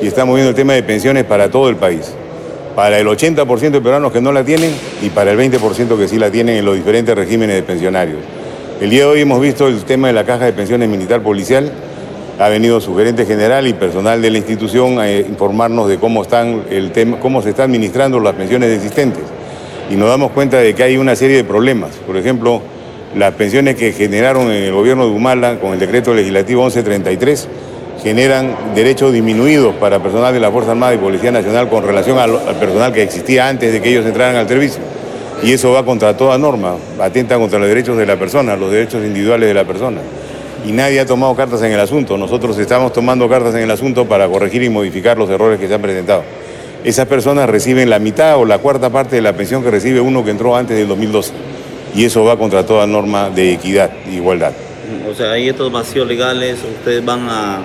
y 0.00 0.06
estamos 0.06 0.36
viendo 0.36 0.48
el 0.48 0.56
tema 0.56 0.72
de 0.72 0.82
pensiones 0.82 1.24
para 1.24 1.50
todo 1.50 1.68
el 1.68 1.76
país. 1.76 2.14
Para 2.74 2.98
el 2.98 3.06
80% 3.06 3.70
de 3.70 3.80
peruanos 3.82 4.10
que 4.10 4.22
no 4.22 4.32
la 4.32 4.42
tienen 4.42 4.72
y 5.02 5.10
para 5.10 5.32
el 5.32 5.38
20% 5.38 5.98
que 5.98 6.08
sí 6.08 6.18
la 6.18 6.30
tienen 6.30 6.56
en 6.56 6.64
los 6.64 6.76
diferentes 6.76 7.14
regímenes 7.14 7.56
de 7.56 7.62
pensionarios. 7.62 8.20
El 8.80 8.88
día 8.88 9.00
de 9.00 9.06
hoy 9.06 9.20
hemos 9.20 9.38
visto 9.38 9.68
el 9.68 9.84
tema 9.84 10.06
de 10.06 10.14
la 10.14 10.24
caja 10.24 10.46
de 10.46 10.54
pensiones 10.54 10.88
militar 10.88 11.20
policial. 11.20 11.70
Ha 12.38 12.48
venido 12.48 12.80
su 12.80 12.96
gerente 12.96 13.26
general 13.26 13.66
y 13.66 13.74
personal 13.74 14.22
de 14.22 14.30
la 14.30 14.38
institución 14.38 14.98
a 14.98 15.12
informarnos 15.12 15.88
de 15.88 15.98
cómo, 15.98 16.22
están 16.22 16.62
el 16.70 16.90
tema, 16.92 17.20
cómo 17.20 17.42
se 17.42 17.50
están 17.50 17.66
administrando 17.70 18.18
las 18.18 18.34
pensiones 18.34 18.70
existentes. 18.70 19.24
Y 19.90 19.96
nos 19.96 20.08
damos 20.08 20.30
cuenta 20.30 20.56
de 20.56 20.74
que 20.74 20.84
hay 20.84 20.96
una 20.96 21.16
serie 21.16 21.36
de 21.36 21.44
problemas. 21.44 21.90
Por 22.06 22.16
ejemplo, 22.16 22.62
las 23.16 23.34
pensiones 23.34 23.76
que 23.76 23.92
generaron 23.92 24.50
en 24.50 24.64
el 24.64 24.72
gobierno 24.72 25.06
de 25.06 25.12
Humala 25.12 25.58
con 25.58 25.72
el 25.72 25.78
decreto 25.78 26.12
legislativo 26.12 26.62
1133 26.62 27.48
generan 28.02 28.54
derechos 28.74 29.12
disminuidos 29.12 29.74
para 29.76 29.98
personal 30.00 30.32
de 30.32 30.40
la 30.40 30.50
Fuerza 30.50 30.72
Armada 30.72 30.94
y 30.94 30.98
Policía 30.98 31.32
Nacional 31.32 31.68
con 31.68 31.84
relación 31.84 32.18
al, 32.18 32.32
personal 32.60 32.92
que 32.92 33.02
existía 33.02 33.48
antes 33.48 33.72
de 33.72 33.80
que 33.80 33.90
ellos 33.90 34.06
entraran 34.06 34.36
al 34.36 34.46
servicio. 34.46 34.80
Y 35.42 35.52
eso 35.52 35.72
va 35.72 35.84
contra 35.84 36.16
toda 36.16 36.36
norma, 36.36 36.76
atenta 37.00 37.38
contra 37.38 37.58
los 37.58 37.68
derechos 37.68 37.96
de 37.96 38.06
la 38.06 38.16
persona, 38.16 38.56
los 38.56 38.70
derechos 38.70 39.04
individuales 39.04 39.48
de 39.48 39.54
la 39.54 39.64
persona. 39.64 40.00
Y 40.66 40.72
nadie 40.72 41.00
ha 41.00 41.06
tomado 41.06 41.34
cartas 41.34 41.62
en 41.62 41.72
el 41.72 41.80
asunto. 41.80 42.18
Nosotros 42.18 42.58
estamos 42.58 42.92
tomando 42.92 43.28
cartas 43.28 43.54
en 43.54 43.62
el 43.62 43.70
asunto 43.70 44.06
para 44.06 44.28
corregir 44.28 44.62
y 44.64 44.68
modificar 44.68 45.16
los 45.16 45.30
errores 45.30 45.58
que 45.58 45.68
se 45.68 45.74
han 45.74 45.82
presentado. 45.82 46.24
Esas 46.84 47.06
personas 47.06 47.48
reciben 47.48 47.88
la 47.88 47.98
mitad 47.98 48.36
o 48.36 48.44
la 48.44 48.58
cuarta 48.58 48.90
parte 48.90 49.16
de 49.16 49.22
la 49.22 49.32
pensión 49.32 49.62
que 49.62 49.70
recibe 49.70 50.00
uno 50.00 50.24
que 50.24 50.30
entró 50.30 50.56
antes 50.56 50.76
del 50.76 50.88
2012 50.88 51.32
y 51.94 52.04
eso 52.04 52.24
va 52.24 52.36
contra 52.36 52.64
toda 52.64 52.86
norma 52.86 53.30
de 53.30 53.52
equidad 53.52 53.90
e 54.06 54.14
igualdad. 54.14 54.52
O 55.10 55.14
sea, 55.14 55.32
hay 55.32 55.48
estos 55.48 55.70
vacíos 55.70 56.06
legales, 56.06 56.58
ustedes 56.78 57.04
van 57.04 57.28
a, 57.28 57.60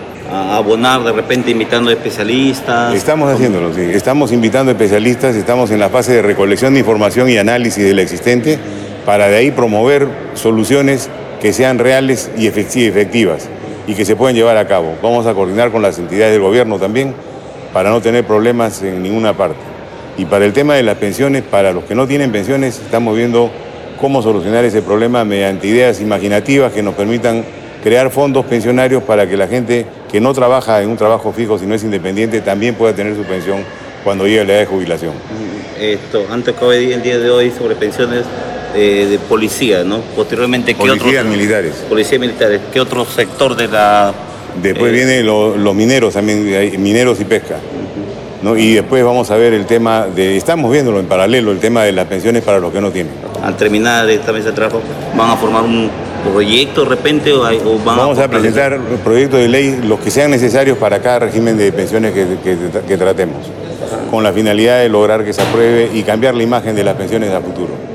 abonar 0.55 1.03
de 1.03 1.11
repente 1.11 1.51
invitando 1.51 1.91
especialistas. 1.91 2.95
Estamos 2.95 3.29
haciéndolo, 3.29 3.73
sí. 3.73 3.81
Estamos 3.81 4.31
invitando 4.31 4.71
especialistas, 4.71 5.35
estamos 5.35 5.69
en 5.69 5.79
la 5.79 5.89
fase 5.89 6.13
de 6.13 6.21
recolección 6.21 6.73
de 6.73 6.79
información 6.79 7.29
y 7.29 7.37
análisis 7.37 7.83
de 7.83 7.93
la 7.93 8.01
existente 8.01 8.57
para 9.05 9.27
de 9.27 9.35
ahí 9.35 9.51
promover 9.51 10.07
soluciones 10.33 11.09
que 11.41 11.53
sean 11.53 11.77
reales 11.77 12.31
y 12.37 12.47
efectivas 12.47 13.49
y 13.85 13.95
que 13.95 14.05
se 14.05 14.15
puedan 14.15 14.35
llevar 14.35 14.57
a 14.57 14.65
cabo. 14.65 14.95
Vamos 15.03 15.27
a 15.27 15.33
coordinar 15.33 15.71
con 15.71 15.81
las 15.81 15.99
entidades 15.99 16.31
del 16.31 16.41
gobierno 16.41 16.79
también 16.79 17.13
para 17.73 17.89
no 17.89 18.01
tener 18.01 18.25
problemas 18.25 18.81
en 18.81 19.03
ninguna 19.03 19.33
parte. 19.33 19.59
Y 20.17 20.25
para 20.25 20.45
el 20.45 20.53
tema 20.53 20.75
de 20.75 20.83
las 20.83 20.97
pensiones, 20.97 21.43
para 21.43 21.73
los 21.73 21.83
que 21.83 21.95
no 21.95 22.07
tienen 22.07 22.31
pensiones, 22.31 22.79
estamos 22.79 23.15
viendo 23.15 23.51
cómo 24.03 24.22
solucionar 24.22 24.65
ese 24.65 24.81
problema 24.81 25.24
mediante 25.24 25.65
ideas 25.65 26.01
imaginativas 26.01 26.74
que 26.74 26.83
nos 26.83 26.93
permitan 26.93 27.45
crear 27.81 28.12
fondos 28.12 28.45
pensionarios 28.45 29.01
para 29.01 29.29
que 29.29 29.38
la 29.38 29.48
gente 29.48 29.86
que 30.12 30.19
no 30.19 30.33
trabaja 30.33 30.81
en 30.81 30.89
un 30.89 30.98
trabajo 30.98 31.31
fijo, 31.31 31.57
sino 31.57 31.74
es 31.74 31.86
independiente, 31.86 32.41
también 32.41 32.75
pueda 32.75 32.93
tener 32.93 33.15
su 33.15 33.24
pensión 33.24 33.63
cuando 34.03 34.27
llegue 34.27 34.43
la 34.43 34.51
edad 34.51 34.60
de 34.60 34.65
jubilación. 34.65 35.13
Esto, 35.79 36.25
antes 36.29 36.53
que 36.53 36.93
el 36.93 37.01
día 37.01 37.17
de 37.17 37.29
hoy 37.29 37.50
sobre 37.57 37.75
pensiones 37.75 38.25
eh, 38.75 39.07
de 39.10 39.19
policía, 39.19 39.86
¿no? 39.86 40.01
Posteriormente, 40.17 40.74
¿qué 40.74 40.79
Policías 40.79 41.24
militares. 41.24 41.86
Policías 41.88 42.19
militares. 42.19 42.60
¿Qué 42.74 42.81
otro 42.81 43.05
sector 43.05 43.55
de 43.55 43.69
la...? 43.69 44.13
Después 44.62 44.91
eh, 44.91 44.95
vienen 44.95 45.25
los 45.25 45.74
mineros 45.74 46.13
también, 46.13 46.43
mineros 46.83 47.22
y 47.22 47.24
pesca. 47.24 47.55
Y 48.57 48.73
después 48.73 49.03
vamos 49.03 49.31
a 49.31 49.38
ver 49.38 49.53
el 49.53 49.65
tema 49.65 50.05
de, 50.05 50.35
estamos 50.35 50.71
viéndolo 50.71 51.00
en 51.00 51.05
paralelo, 51.05 51.51
el 51.51 51.59
tema 51.59 51.83
de 51.83 51.93
las 51.93 52.07
pensiones 52.07 52.43
para 52.43 52.59
los 52.59 52.73
que 52.73 52.81
no 52.81 52.91
tienen. 52.91 53.13
Al 53.41 53.55
terminar 53.55 54.09
esta 54.09 54.33
mesa 54.33 54.50
de 54.50 54.53
trabajo, 54.53 54.81
¿van 55.17 55.31
a 55.31 55.35
formar 55.38 55.63
un 55.63 55.89
proyecto 56.23 56.83
de 56.83 56.89
repente 56.89 57.33
o, 57.33 57.41
van 57.41 57.97
Vamos 57.97 58.19
a, 58.19 58.27
presentar 58.27 58.79
proyectos 59.03 59.39
de 59.39 59.47
ley, 59.47 59.81
los 59.83 60.00
que 60.00 60.12
sean 60.12 60.31
necesarios 60.31 60.77
para 60.77 61.01
cada 61.01 61.19
régimen 61.19 61.57
de 61.57 61.71
pensiones 61.71 62.13
que, 62.13 62.97
tratemos, 62.97 63.38
con 64.12 64.23
la 64.23 64.33
finalidad 64.33 64.79
de 64.79 64.89
lograr 64.89 65.23
que 65.23 65.33
se 65.33 65.41
apruebe 65.41 65.89
y 65.93 66.03
cambiar 66.03 66.35
la 66.35 66.43
imagen 66.43 66.75
de 66.75 66.83
las 66.83 66.95
pensiones 66.95 67.31
a 67.31 67.41
futuro. 67.41 67.92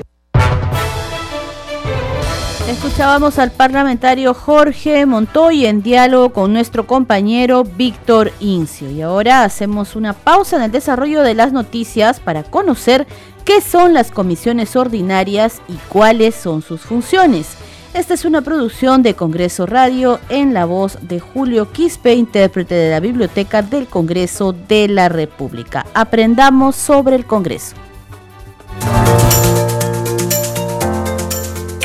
Escuchábamos 2.99 3.38
al 3.38 3.52
parlamentario 3.52 4.35
Jorge 4.35 5.07
Montoya 5.07 5.71
en 5.71 5.83
diálogo 5.83 6.31
con 6.31 6.52
nuestro 6.52 6.85
compañero 6.88 7.62
Víctor 7.62 8.33
Incio. 8.40 8.90
Y 8.90 9.02
ahora 9.02 9.45
hacemos 9.45 9.95
una 9.95 10.14
pausa 10.14 10.57
en 10.57 10.62
el 10.62 10.73
desarrollo 10.73 11.23
de 11.23 11.35
las 11.35 11.52
noticias 11.52 12.19
para 12.19 12.43
conocer 12.43 13.07
qué 13.45 13.61
son 13.61 13.95
las 13.95 14.11
comisiones 14.11 14.75
ordinarias 14.75 15.62
y 15.69 15.75
cuáles 15.88 16.35
son 16.35 16.61
sus 16.61 16.81
funciones. 16.81 17.50
Esta 17.95 18.14
es 18.14 18.25
una 18.25 18.43
producción 18.43 19.05
de 19.05 19.14
Congreso 19.14 19.64
Radio 19.64 20.19
en 20.28 20.52
la 20.52 20.64
voz 20.64 20.99
de 21.02 21.21
Julio 21.21 21.71
Quispe, 21.71 22.14
intérprete 22.14 22.75
de 22.75 22.90
la 22.90 22.99
Biblioteca 22.99 23.62
del 23.62 23.87
Congreso 23.87 24.52
de 24.52 24.88
la 24.88 25.09
República. 25.09 25.87
Aprendamos 25.95 26.75
sobre 26.75 27.14
el 27.14 27.26
Congreso. 27.26 27.76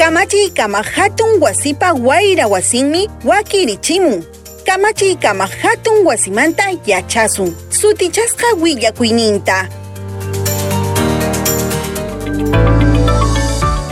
Kamachi 0.04 0.50
kama 0.50 0.82
hatun 0.84 1.42
wasipa 1.42 1.94
waira 1.94 2.48
wasinmi 2.48 3.10
wakirichimun. 3.26 4.24
Kamachi 4.66 5.16
kama 5.16 5.46
hatun 5.48 6.06
wasimanta 6.06 6.64
yachasun. 6.86 7.54
Sutichasqa 7.70 8.46
willakuyninta. 8.62 9.70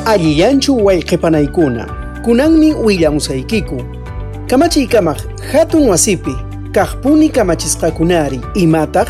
Alliyanchu 0.06 0.86
wayqipanaykuna. 0.86 1.86
Kunanmi 2.26 2.74
willamusaykiku. 2.74 3.84
Kamachi 4.48 4.88
kama 4.88 5.16
hatun 5.52 5.90
wasipi. 5.90 6.36
Kajpuni 6.72 7.30
kamachisqakunari. 7.30 8.42
Imataq? 8.56 9.08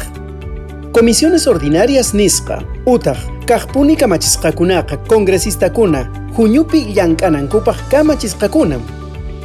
Comisiones 0.91 1.47
ordinarias 1.47 2.13
nisqa. 2.13 2.61
Utaq. 2.85 3.17
Kajpuni 3.45 3.95
kamachisqakunaqa 3.95 4.97
congresistakuna 5.09 6.05
huñupi 6.37 6.79
llank'anankupaq 6.95 7.77
kamachisqakunam 7.91 8.81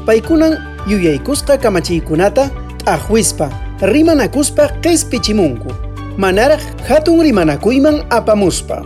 paykunan 0.06 0.54
yuyaykusqa 0.90 1.56
kamachiykunata 1.58 2.50
t'aqwispa 2.84 3.50
rimanakuspa 3.80 4.68
q'ispichimunku 4.82 5.70
manaraq 6.18 6.60
hatun 6.88 7.22
rimanakuyman 7.22 8.04
apamuspa. 8.10 8.84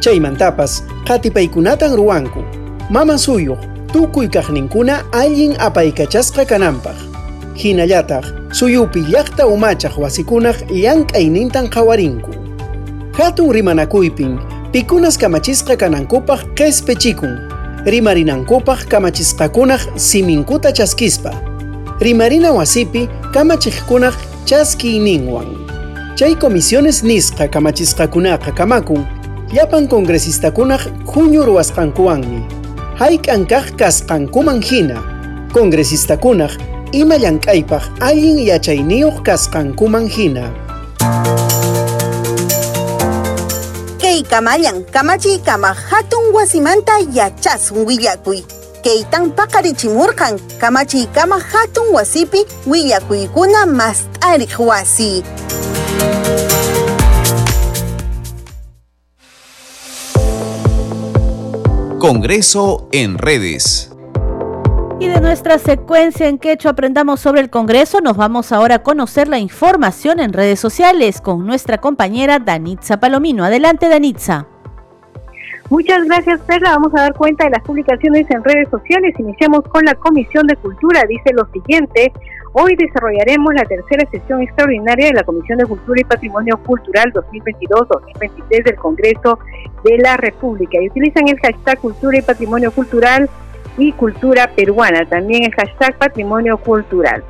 Chaymantapas 0.00 0.82
qatipaykunatan 1.06 1.96
ruwanku. 1.96 2.40
Mama 2.90 3.18
suyuq 3.18 3.58
tukuy 3.92 4.28
kaqninkuna 4.28 4.94
allin 5.12 5.56
apaykachasqa 5.60 6.44
kananpaq. 6.44 6.96
Hinallataq 7.54 8.24
suyupi 8.52 9.00
llaqta 9.00 9.46
umachaq 9.46 9.98
wasikunaq 9.98 10.56
llank'aynintan 10.70 11.68
qhawarinku 11.68 12.41
hatun 13.12 13.52
rimanakuypin 13.52 14.38
pikunas 14.72 15.18
kamachisqa 15.18 15.76
kanankupaq 15.76 16.40
qespechikun. 16.54 17.38
Rimarinankupaq 17.84 18.88
kamachisqakunaq 18.88 19.80
siminkuta 19.96 20.72
chaskispa. 20.72 21.32
Rimarina 22.00 22.52
wasipi 22.52 23.08
kamachiqkunaq 23.32 24.14
chaskiyninwan 24.44 25.46
chay 26.16 26.34
comisiones 26.34 27.02
nisqa 27.04 27.48
kamachisqakunaqa 27.48 28.52
kamakun 28.52 29.04
llapan 29.52 29.88
congresistakuna 29.88 30.78
junio 31.04 31.44
ruwasqankuwanmi. 31.44 32.40
Hayk'an 32.96 33.46
kaq 33.46 33.76
kasqankuman 33.76 34.62
hina. 34.62 35.02
Congresistakuna 35.52 36.48
ima 36.92 37.16
llank'aypaq 37.18 37.82
allin 38.00 38.38
yachayniyuq 38.38 39.22
kasqankuman 39.22 40.08
hina 40.08 40.61
kamayan 44.22 44.84
kamachi 44.84 45.38
kama 45.38 45.74
hatun 45.74 46.34
wasimanta 46.34 46.92
yachasun 47.12 47.86
willakuy 47.86 48.40
kaytan 48.84 49.30
paqarichimurqan 49.30 50.38
kamachi 50.60 51.06
kama 51.06 51.38
hatun 51.38 51.94
wasipi 51.94 52.46
willakuykuna 52.66 53.66
mast'ariq 53.66 54.58
wasi 54.58 55.22
Congreso 62.02 62.88
en 62.90 63.16
redes. 63.16 63.91
Y 65.02 65.08
de 65.08 65.20
nuestra 65.20 65.58
secuencia 65.58 66.28
en 66.28 66.38
quechua 66.38 66.70
aprendamos 66.70 67.18
sobre 67.18 67.40
el 67.40 67.50
Congreso, 67.50 68.00
nos 68.00 68.16
vamos 68.16 68.52
ahora 68.52 68.76
a 68.76 68.82
conocer 68.84 69.26
la 69.26 69.40
información 69.40 70.20
en 70.20 70.32
redes 70.32 70.60
sociales 70.60 71.20
con 71.20 71.44
nuestra 71.44 71.78
compañera 71.78 72.38
Danitza 72.38 73.00
Palomino. 73.00 73.44
Adelante, 73.44 73.88
Danitza. 73.88 74.46
Muchas 75.70 76.04
gracias, 76.04 76.40
Perla. 76.42 76.74
Vamos 76.74 76.92
a 76.94 77.00
dar 77.00 77.14
cuenta 77.14 77.46
de 77.46 77.50
las 77.50 77.62
publicaciones 77.64 78.30
en 78.30 78.44
redes 78.44 78.68
sociales. 78.68 79.12
Iniciamos 79.18 79.62
con 79.64 79.84
la 79.84 79.96
Comisión 79.96 80.46
de 80.46 80.54
Cultura. 80.54 81.02
Dice 81.08 81.32
lo 81.32 81.46
siguiente. 81.46 82.12
Hoy 82.52 82.76
desarrollaremos 82.76 83.54
la 83.54 83.64
tercera 83.64 84.08
sesión 84.08 84.40
extraordinaria 84.40 85.06
de 85.08 85.14
la 85.14 85.24
Comisión 85.24 85.58
de 85.58 85.66
Cultura 85.66 86.00
y 86.00 86.04
Patrimonio 86.04 86.58
Cultural 86.58 87.12
2022-2023 87.12 88.64
del 88.66 88.76
Congreso 88.76 89.40
de 89.82 89.98
la 89.98 90.16
República. 90.16 90.80
Y 90.80 90.90
utilizan 90.90 91.26
el 91.26 91.40
hashtag 91.40 91.80
Cultura 91.80 92.18
y 92.18 92.22
Patrimonio 92.22 92.70
Cultural 92.70 93.28
y 93.78 93.92
cultura 93.92 94.50
peruana, 94.54 95.04
también 95.06 95.44
el 95.44 95.54
hashtag 95.54 95.96
patrimonio 95.98 96.56
cultural. 96.58 97.22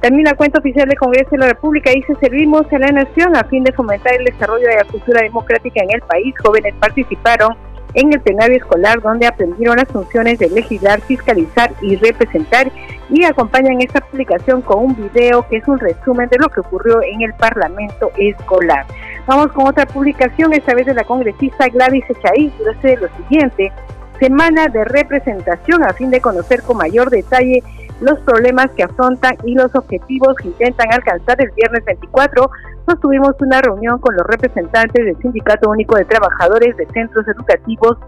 También 0.00 0.24
la 0.24 0.34
cuenta 0.34 0.58
oficial 0.58 0.88
del 0.88 0.98
Congreso 0.98 1.30
de 1.30 1.38
la 1.38 1.48
República 1.48 1.90
dice 1.90 2.14
servimos 2.20 2.70
a 2.72 2.78
la 2.78 2.88
nación 2.88 3.34
a 3.34 3.44
fin 3.44 3.64
de 3.64 3.72
fomentar 3.72 4.14
el 4.14 4.26
desarrollo 4.26 4.68
de 4.68 4.76
la 4.76 4.84
cultura 4.84 5.22
democrática 5.22 5.82
en 5.82 5.90
el 5.94 6.00
país. 6.02 6.34
Jóvenes 6.44 6.74
participaron 6.78 7.56
en 7.94 8.12
el 8.12 8.20
plenario 8.20 8.58
escolar 8.58 9.00
donde 9.00 9.26
aprendieron 9.26 9.76
las 9.76 9.88
funciones 9.88 10.38
de 10.38 10.50
legislar, 10.50 11.00
fiscalizar 11.00 11.72
y 11.80 11.96
representar 11.96 12.70
y 13.08 13.24
acompañan 13.24 13.80
esta 13.80 14.00
publicación 14.00 14.60
con 14.60 14.84
un 14.84 14.96
video 14.96 15.46
que 15.48 15.56
es 15.56 15.66
un 15.66 15.78
resumen 15.78 16.28
de 16.28 16.38
lo 16.38 16.48
que 16.50 16.60
ocurrió 16.60 17.00
en 17.02 17.22
el 17.22 17.32
Parlamento 17.34 18.10
escolar. 18.18 18.84
Vamos 19.26 19.50
con 19.52 19.66
otra 19.66 19.86
publicación, 19.86 20.52
esta 20.52 20.74
vez 20.74 20.86
de 20.86 20.94
la 20.94 21.04
congresista 21.04 21.68
Gladys 21.68 22.04
Echaí, 22.10 22.50
que 22.50 22.64
dice 22.70 23.00
lo 23.00 23.08
siguiente, 23.16 23.72
semana 24.18 24.68
de 24.68 24.84
representación 24.84 25.82
a 25.84 25.92
fin 25.92 26.10
de 26.10 26.20
conocer 26.20 26.62
con 26.62 26.76
mayor 26.78 27.10
detalle 27.10 27.62
los 28.00 28.18
problemas 28.20 28.70
que 28.76 28.82
afrontan 28.82 29.36
y 29.44 29.54
los 29.54 29.74
objetivos 29.74 30.36
que 30.36 30.48
intentan 30.48 30.92
alcanzar 30.92 31.40
el 31.40 31.50
viernes 31.52 31.84
24. 31.84 32.50
Sostuvimos 32.86 33.34
una 33.40 33.60
reunión 33.62 33.98
con 33.98 34.14
los 34.14 34.26
representantes 34.26 35.04
del 35.04 35.16
Sindicato 35.18 35.70
Único 35.70 35.96
de 35.96 36.04
Trabajadores 36.04 36.76
de 36.76 36.86
Centros 36.86 37.26
Educativos 37.26 37.98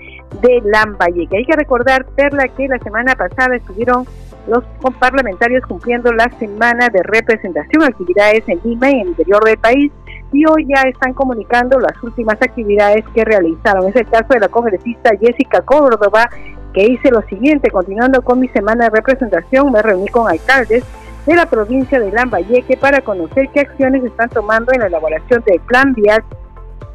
de 0.42 0.60
Lambayeque. 0.64 1.38
Hay 1.38 1.46
que 1.46 1.56
recordar, 1.56 2.04
Perla, 2.16 2.48
que 2.48 2.68
la 2.68 2.78
semana 2.78 3.14
pasada 3.14 3.56
estuvieron 3.56 4.04
los 4.46 4.64
parlamentarios 4.98 5.64
cumpliendo 5.66 6.12
la 6.12 6.30
semana 6.38 6.88
de 6.88 7.02
representación, 7.02 7.82
actividades 7.82 8.44
en 8.48 8.60
Lima 8.64 8.90
y 8.90 8.94
en 8.94 9.00
el 9.00 9.08
interior 9.08 9.44
del 9.44 9.58
país, 9.58 9.92
y 10.32 10.44
hoy 10.46 10.66
ya 10.66 10.82
están 10.82 11.14
comunicando 11.14 11.78
las 11.78 12.02
últimas 12.02 12.40
actividades 12.40 13.04
que 13.14 13.24
realizaron. 13.24 13.88
Es 13.88 13.96
el 13.96 14.06
caso 14.06 14.26
de 14.30 14.40
la 14.40 14.48
congresista 14.48 15.10
Jessica 15.18 15.62
Córdoba, 15.62 16.28
que 16.74 16.84
dice 16.84 17.10
lo 17.10 17.22
siguiente, 17.22 17.70
continuando 17.70 18.22
con 18.22 18.40
mi 18.40 18.48
semana 18.48 18.84
de 18.84 18.90
representación, 18.90 19.72
me 19.72 19.82
reuní 19.82 20.08
con 20.08 20.28
alcaldes 20.28 20.84
de 21.26 21.34
la 21.34 21.46
provincia 21.46 21.98
de 22.00 22.12
Lambayeque 22.12 22.76
para 22.76 23.00
conocer 23.00 23.48
qué 23.52 23.60
acciones 23.60 24.04
están 24.04 24.28
tomando 24.28 24.72
en 24.72 24.80
la 24.80 24.86
elaboración 24.86 25.42
del 25.46 25.60
plan 25.60 25.92
vial 25.94 26.22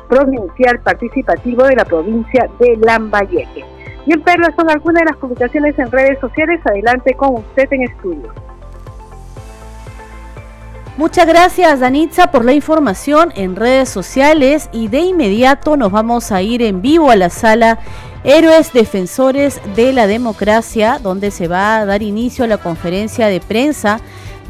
provincial 0.09 0.79
participativo 0.79 1.63
de 1.63 1.75
la 1.75 1.85
provincia 1.85 2.49
de 2.59 2.77
Lambayeque. 2.77 3.65
Y 4.05 4.13
en 4.13 4.21
Perla 4.21 4.53
son 4.55 4.69
algunas 4.69 5.01
de 5.01 5.11
las 5.11 5.17
publicaciones 5.17 5.77
en 5.79 5.91
redes 5.91 6.19
sociales. 6.19 6.59
Adelante 6.65 7.13
con 7.13 7.35
usted 7.35 7.71
en 7.71 7.83
estudio. 7.83 8.33
Muchas 10.95 11.25
gracias 11.25 11.79
Danitza 11.79 12.27
por 12.27 12.45
la 12.45 12.53
información 12.53 13.33
en 13.35 13.55
redes 13.55 13.89
sociales 13.89 14.69
y 14.71 14.89
de 14.89 14.99
inmediato 14.99 15.75
nos 15.75 15.91
vamos 15.91 16.31
a 16.31 16.43
ir 16.43 16.61
en 16.61 16.83
vivo 16.83 17.09
a 17.09 17.15
la 17.15 17.31
sala 17.31 17.79
Héroes 18.23 18.73
Defensores 18.73 19.59
de 19.75 19.91
la 19.91 20.05
Democracia 20.05 20.99
donde 21.01 21.31
se 21.31 21.47
va 21.47 21.77
a 21.77 21.85
dar 21.87 22.03
inicio 22.03 22.45
a 22.45 22.47
la 22.47 22.59
conferencia 22.59 23.25
de 23.25 23.41
prensa 23.41 24.01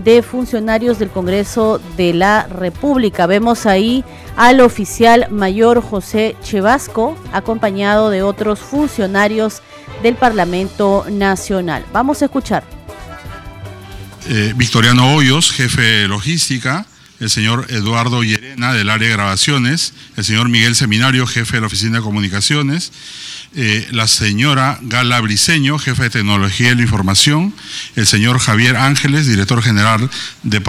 de 0.03 0.21
funcionarios 0.21 0.99
del 0.99 1.11
Congreso 1.11 1.79
de 1.95 2.13
la 2.13 2.47
República. 2.47 3.25
Vemos 3.25 3.65
ahí 3.65 4.03
al 4.35 4.59
oficial 4.59 5.27
mayor 5.29 5.81
José 5.81 6.35
Chevasco 6.41 7.15
acompañado 7.31 8.09
de 8.09 8.21
otros 8.21 8.59
funcionarios 8.59 9.61
del 10.01 10.15
Parlamento 10.15 11.05
Nacional. 11.09 11.85
Vamos 11.93 12.21
a 12.21 12.25
escuchar. 12.25 12.82
Eh, 14.25 14.53
Victoriano 14.55 15.13
Hoyos, 15.15 15.51
jefe 15.51 15.81
de 15.81 16.07
logística, 16.07 16.85
el 17.19 17.29
señor 17.29 17.67
Eduardo 17.69 18.23
Llerena 18.23 18.73
del 18.73 18.89
área 18.89 19.09
de 19.09 19.13
grabaciones, 19.15 19.93
el 20.15 20.23
señor 20.23 20.47
Miguel 20.47 20.75
Seminario, 20.75 21.27
jefe 21.27 21.57
de 21.57 21.61
la 21.61 21.67
oficina 21.67 21.97
de 21.97 22.03
comunicaciones, 22.03 22.93
eh, 23.53 23.85
la 23.91 24.07
señora 24.07 24.79
Gala 24.81 25.19
Briceño, 25.19 25.77
jefe 25.77 26.03
de 26.03 26.09
tecnología 26.09 26.71
y 26.71 26.75
la 26.75 26.83
información, 26.83 27.53
el 27.97 28.07
señor 28.07 28.39
Javier 28.39 28.77
Ángeles, 28.77 29.27
director 29.27 29.61
general 29.61 30.09
de, 30.43 30.61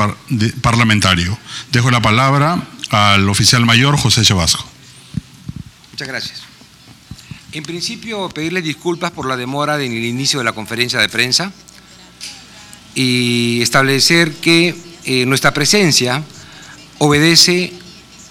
parlamentario. 0.61 1.39
Dejo 1.71 1.93
la 1.93 2.03
palabra 2.03 2.61
al 2.91 3.29
oficial 3.29 3.65
mayor 3.65 3.97
José 3.97 4.23
Chavasco. 4.23 4.67
Muchas 5.93 6.09
gracias. 6.09 6.43
En 7.53 7.63
principio, 7.63 8.29
pedirle 8.31 8.63
disculpas 8.63 9.13
por 9.13 9.27
la 9.27 9.37
demora 9.37 9.81
en 9.81 9.93
el 9.93 10.05
inicio 10.05 10.41
de 10.41 10.45
la 10.45 10.53
conferencia 10.53 10.99
de 10.99 11.09
prensa 11.09 11.53
y 12.95 13.61
establecer 13.63 14.33
que 14.33 14.75
eh, 15.05 15.27
nuestra 15.27 15.53
presencia 15.53 16.23
obedece 16.99 17.73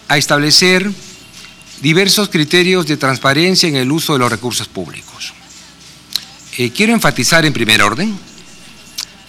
a 0.08 0.18
establecer 0.18 0.90
diversos 1.82 2.30
criterios 2.30 2.88
de 2.88 2.98
transparencia 2.98 3.68
en 3.68 3.76
el 3.76 3.92
uso 3.92 4.14
de 4.14 4.20
los 4.20 4.32
recursos 4.32 4.68
públicos. 4.68 5.34
Eh, 6.58 6.72
quiero 6.72 6.94
enfatizar 6.94 7.46
en 7.46 7.54
primer 7.54 7.82
orden 7.82 8.18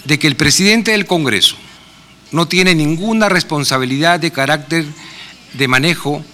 de 0.04 0.18
que 0.18 0.26
el 0.26 0.36
presidente 0.36 0.92
del 0.92 1.06
Congreso 1.06 1.56
no 2.30 2.46
tiene 2.48 2.74
ninguna 2.74 3.28
responsabilidad 3.28 4.20
de 4.20 4.30
carácter 4.30 4.84
de 5.54 5.68
manejo 5.68 6.24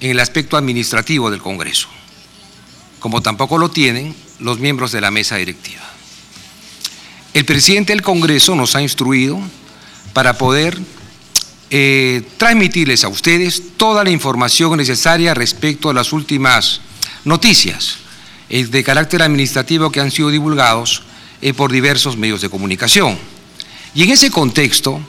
en 0.00 0.12
el 0.12 0.20
aspecto 0.20 0.56
administrativo 0.56 1.30
del 1.30 1.40
Congreso 1.40 1.88
como 2.98 3.20
tampoco 3.20 3.58
lo 3.58 3.70
tienen 3.70 4.14
los 4.40 4.58
miembros 4.58 4.92
de 4.92 5.00
la 5.00 5.10
mesa 5.10 5.36
directiva. 5.36 5.87
El 7.38 7.44
presidente 7.44 7.92
del 7.92 8.02
Congreso 8.02 8.56
nos 8.56 8.74
ha 8.74 8.82
instruido 8.82 9.40
para 10.12 10.36
poder 10.36 10.76
eh, 11.70 12.22
transmitirles 12.36 13.04
a 13.04 13.08
ustedes 13.08 13.76
toda 13.76 14.02
la 14.02 14.10
información 14.10 14.76
necesaria 14.76 15.34
respecto 15.34 15.88
a 15.88 15.94
las 15.94 16.12
últimas 16.12 16.80
noticias 17.24 17.98
eh, 18.50 18.66
de 18.66 18.82
carácter 18.82 19.22
administrativo 19.22 19.92
que 19.92 20.00
han 20.00 20.10
sido 20.10 20.30
divulgados 20.30 21.04
eh, 21.40 21.54
por 21.54 21.70
diversos 21.70 22.16
medios 22.16 22.40
de 22.40 22.50
comunicación. 22.50 23.16
Y 23.94 24.02
en 24.02 24.10
ese 24.10 24.32
contexto, 24.32 25.00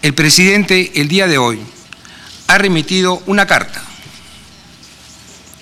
el 0.00 0.14
presidente 0.14 0.92
el 0.94 1.08
día 1.08 1.26
de 1.26 1.38
hoy 1.38 1.58
ha 2.46 2.56
remitido 2.56 3.20
una 3.26 3.48
carta 3.48 3.82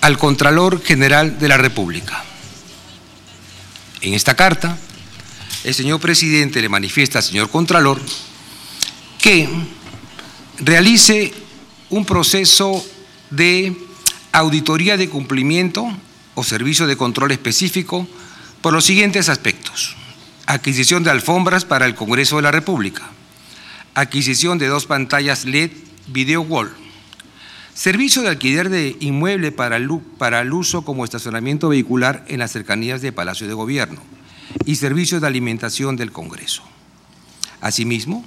al 0.02 0.18
Contralor 0.18 0.84
General 0.84 1.38
de 1.38 1.48
la 1.48 1.56
República. 1.56 2.22
En 4.02 4.12
esta 4.12 4.36
carta, 4.36 4.76
el 5.64 5.74
señor 5.74 6.00
presidente 6.00 6.60
le 6.60 6.68
manifiesta 6.68 7.18
al 7.18 7.24
señor 7.24 7.50
Contralor 7.50 8.00
que 9.18 9.48
realice 10.58 11.32
un 11.90 12.04
proceso 12.04 12.84
de 13.30 13.76
auditoría 14.32 14.96
de 14.96 15.08
cumplimiento 15.08 15.86
o 16.34 16.42
servicio 16.42 16.86
de 16.86 16.96
control 16.96 17.32
específico 17.32 18.08
por 18.60 18.72
los 18.72 18.84
siguientes 18.84 19.28
aspectos. 19.28 19.96
Adquisición 20.46 21.04
de 21.04 21.10
alfombras 21.10 21.64
para 21.64 21.86
el 21.86 21.94
Congreso 21.94 22.36
de 22.36 22.42
la 22.42 22.50
República. 22.50 23.10
Adquisición 23.94 24.58
de 24.58 24.66
dos 24.66 24.86
pantallas 24.86 25.44
LED 25.44 25.70
Video 26.08 26.40
Wall 26.40 26.72
Servicio 27.74 28.20
de 28.20 28.28
alquiler 28.28 28.68
de 28.68 28.96
inmueble 29.00 29.50
para 29.50 29.76
el, 29.76 30.52
uso 30.52 30.82
como 30.82 31.04
estacionamiento 31.04 31.70
vehicular 31.70 32.24
en 32.28 32.40
las 32.40 32.52
cercanías 32.52 33.00
de 33.00 33.12
Palacio 33.12 33.46
de 33.46 33.54
Gobierno 33.54 34.02
y 34.64 34.76
servicio 34.76 35.20
de 35.20 35.26
alimentación 35.26 35.96
del 35.96 36.12
Congreso. 36.12 36.62
Asimismo, 37.60 38.24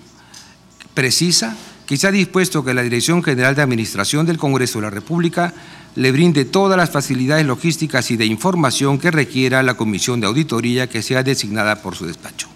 precisa 0.93 1.55
que 1.85 1.97
se 1.97 2.07
ha 2.07 2.11
dispuesto 2.11 2.63
que 2.63 2.73
la 2.73 2.81
Dirección 2.81 3.23
General 3.23 3.55
de 3.55 3.61
Administración 3.61 4.25
del 4.25 4.37
Congreso 4.37 4.79
de 4.79 4.83
la 4.83 4.89
República 4.89 5.53
le 5.95 6.11
brinde 6.11 6.45
todas 6.45 6.77
las 6.77 6.89
facilidades 6.89 7.45
logísticas 7.45 8.11
y 8.11 8.17
de 8.17 8.25
información 8.25 8.97
que 8.97 9.11
requiera 9.11 9.63
la 9.63 9.75
comisión 9.75 10.19
de 10.19 10.27
auditoría 10.27 10.89
que 10.89 11.01
sea 11.01 11.23
designada 11.23 11.81
por 11.81 11.95
su 11.95 12.05
despacho. 12.05 12.47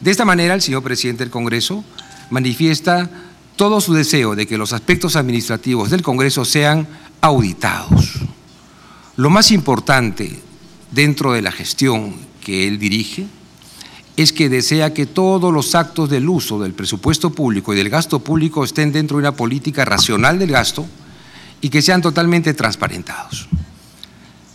De 0.00 0.10
esta 0.10 0.24
manera, 0.24 0.54
el 0.54 0.62
señor 0.62 0.82
presidente 0.82 1.24
del 1.24 1.30
Congreso 1.30 1.84
manifiesta 2.30 3.10
todo 3.56 3.80
su 3.80 3.92
deseo 3.92 4.36
de 4.36 4.46
que 4.46 4.56
los 4.56 4.72
aspectos 4.72 5.16
administrativos 5.16 5.90
del 5.90 6.02
Congreso 6.02 6.44
sean 6.44 6.86
auditados. 7.20 8.20
Lo 9.16 9.30
más 9.30 9.50
importante 9.50 10.40
dentro 10.92 11.32
de 11.32 11.42
la 11.42 11.50
gestión 11.50 12.14
que 12.48 12.66
él 12.66 12.78
dirige 12.78 13.26
es 14.16 14.32
que 14.32 14.48
desea 14.48 14.94
que 14.94 15.04
todos 15.04 15.52
los 15.52 15.74
actos 15.74 16.08
del 16.08 16.30
uso 16.30 16.58
del 16.58 16.72
presupuesto 16.72 17.28
público 17.28 17.74
y 17.74 17.76
del 17.76 17.90
gasto 17.90 18.20
público 18.20 18.64
estén 18.64 18.90
dentro 18.90 19.18
de 19.18 19.24
una 19.24 19.36
política 19.36 19.84
racional 19.84 20.38
del 20.38 20.50
gasto 20.50 20.86
y 21.60 21.68
que 21.68 21.82
sean 21.82 22.00
totalmente 22.00 22.54
transparentados. 22.54 23.50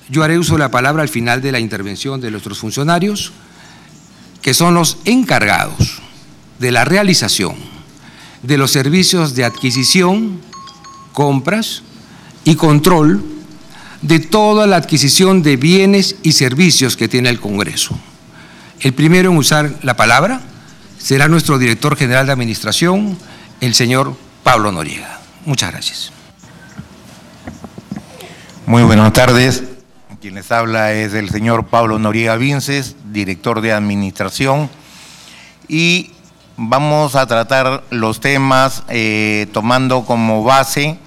Yo 0.10 0.23
haré 0.23 0.39
uso 0.39 0.53
de 0.53 0.60
la 0.62 0.71
palabra 0.71 1.03
al 1.03 1.08
final 1.08 1.43
de 1.43 1.51
la 1.51 1.60
intervención 1.60 2.19
de 2.19 2.32
nuestros 2.32 2.58
funcionarios, 2.58 3.32
que 4.41 4.56
son 4.56 4.73
los 4.73 4.97
encargados 5.06 6.01
de 6.58 6.71
la 6.71 6.86
realización 6.86 7.53
de 8.41 8.58
los 8.58 8.71
servicios 8.71 9.36
de 9.36 9.45
adquisición, 9.45 10.41
compras 11.12 11.84
y 12.43 12.56
control 12.56 13.33
de 14.04 14.20
toda 14.20 14.68
la 14.68 14.76
adquisición 14.76 15.42
de 15.42 15.56
bienes 15.56 16.18
y 16.24 16.34
servicios 16.34 16.98
que 16.98 17.08
tiene 17.08 17.30
el 17.30 17.39
Congreso. 17.39 17.98
El 18.82 18.94
primero 18.94 19.32
en 19.32 19.38
usar 19.38 19.72
la 19.82 19.96
palabra 19.96 20.42
será 20.98 21.30
nuestro 21.30 21.58
director 21.58 21.96
general 21.96 22.26
de 22.26 22.34
Administración, 22.34 23.18
el 23.62 23.74
señor 23.74 24.16
Pablo 24.44 24.74
Noriega. 24.74 25.22
Muchas 25.46 25.72
gracias. 25.72 26.12
Muy 28.66 28.84
buenas 28.84 29.13
tardes. 29.13 29.63
Quien 30.20 30.36
les 30.36 30.52
habla 30.52 30.94
es 30.94 31.13
el 31.13 31.30
señor 31.30 31.68
Pablo 31.68 31.98
Noriega 31.98 32.36
Vinces, 32.36 32.98
director 33.12 33.62
de 33.62 33.72
Administración. 33.72 34.70
Y 35.70 36.12
vamos 36.58 37.16
a 37.16 37.26
tratar 37.26 37.84
los 37.89 38.20
temas 38.20 38.84
eh, 38.89 39.48
tomando 39.54 40.04
como 40.04 40.44
base 40.44 40.98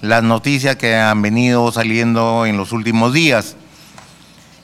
las 0.00 0.22
noticias 0.22 0.76
que 0.76 0.94
han 0.94 1.22
venido 1.22 1.72
saliendo 1.72 2.46
en 2.46 2.56
los 2.56 2.72
últimos 2.72 3.12
días. 3.12 3.56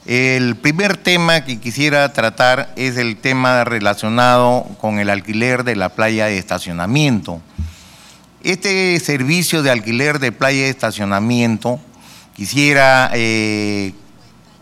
El 0.07 0.57
primer 0.57 0.97
tema 0.97 1.44
que 1.44 1.59
quisiera 1.59 2.12
tratar 2.12 2.73
es 2.77 2.97
el 2.99 3.16
tema 3.16 3.64
relacionado 3.64 4.64
con 4.81 4.99
el 4.99 5.09
alquiler 5.09 5.64
de 5.64 5.77
la 5.77 5.88
playa 5.88 6.27
de 6.27 6.38
estacionamiento. 6.38 7.40
Este 8.42 9.01
servicio 9.01 9.62
de 9.62 9.70
alquiler 9.70 10.18
de 10.18 10.31
playa 10.31 10.64
de 10.64 10.68
estacionamiento 10.68 11.81
quisiera 12.35 13.11
eh, 13.14 13.94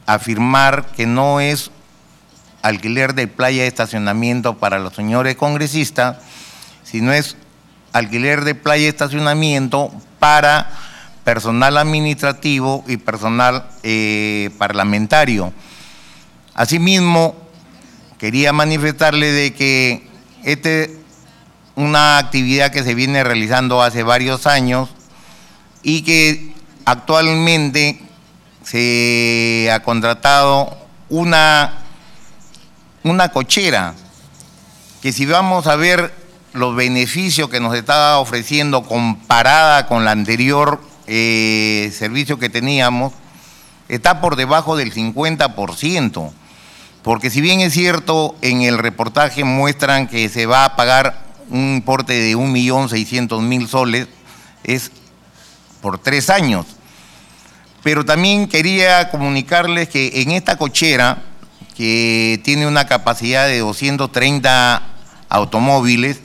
afirmar 0.06 0.86
que 0.92 1.06
no 1.06 1.40
es 1.40 1.72
alquiler 2.62 3.14
de 3.14 3.26
playa 3.26 3.62
de 3.62 3.68
estacionamiento 3.68 4.58
para 4.58 4.78
los 4.78 4.94
señores 4.94 5.34
congresistas, 5.34 6.18
sino 6.84 7.12
es 7.12 7.36
alquiler 7.92 8.44
de 8.44 8.54
playa 8.54 8.88
estacionamiento 8.88 9.92
para 10.18 10.70
personal 11.24 11.76
administrativo 11.76 12.84
y 12.86 12.96
personal 12.96 13.68
eh, 13.82 14.50
parlamentario. 14.58 15.52
Asimismo, 16.54 17.36
quería 18.18 18.52
manifestarle 18.52 19.30
de 19.32 19.54
que 19.54 20.08
esta 20.42 20.68
es 20.68 20.90
una 21.74 22.18
actividad 22.18 22.70
que 22.70 22.82
se 22.82 22.94
viene 22.94 23.24
realizando 23.24 23.82
hace 23.82 24.02
varios 24.02 24.46
años 24.46 24.90
y 25.82 26.02
que 26.02 26.52
actualmente 26.84 28.00
se 28.64 29.70
ha 29.72 29.80
contratado 29.80 30.76
una 31.08 31.82
una 33.04 33.30
cochera, 33.30 33.94
que 35.00 35.12
si 35.12 35.26
vamos 35.26 35.66
a 35.66 35.76
ver 35.76 36.14
los 36.52 36.74
beneficios 36.76 37.48
que 37.48 37.60
nos 37.60 37.74
está 37.74 38.18
ofreciendo 38.18 38.82
comparada 38.82 39.86
con 39.86 40.04
la 40.04 40.10
anterior 40.10 40.80
eh, 41.06 41.92
servicio 41.96 42.38
que 42.38 42.48
teníamos, 42.48 43.12
está 43.88 44.20
por 44.20 44.36
debajo 44.36 44.76
del 44.76 44.92
50%. 44.92 46.30
Porque 47.02 47.30
si 47.30 47.40
bien 47.40 47.60
es 47.60 47.72
cierto, 47.72 48.36
en 48.42 48.62
el 48.62 48.78
reportaje 48.78 49.44
muestran 49.44 50.06
que 50.06 50.28
se 50.28 50.46
va 50.46 50.64
a 50.64 50.76
pagar 50.76 51.24
un 51.48 51.74
importe 51.74 52.12
de 52.12 52.36
1.600.000 52.36 53.66
soles, 53.66 54.08
es 54.62 54.92
por 55.80 55.98
tres 55.98 56.30
años. 56.30 56.66
Pero 57.82 58.04
también 58.04 58.46
quería 58.46 59.10
comunicarles 59.10 59.88
que 59.88 60.22
en 60.22 60.30
esta 60.30 60.56
cochera 60.56 61.24
que 61.76 62.40
tiene 62.44 62.66
una 62.66 62.86
capacidad 62.86 63.48
de 63.48 63.58
230 63.58 64.82
automóviles, 65.28 66.20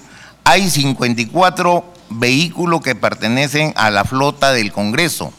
hay 0.48 0.70
54 0.70 1.84
vehículos 2.10 2.80
que 2.80 2.96
pertenecen 2.96 3.74
a 3.76 3.92
la 3.92 4.06
flota 4.06 4.54
del 4.54 4.72
Congreso 4.72 5.34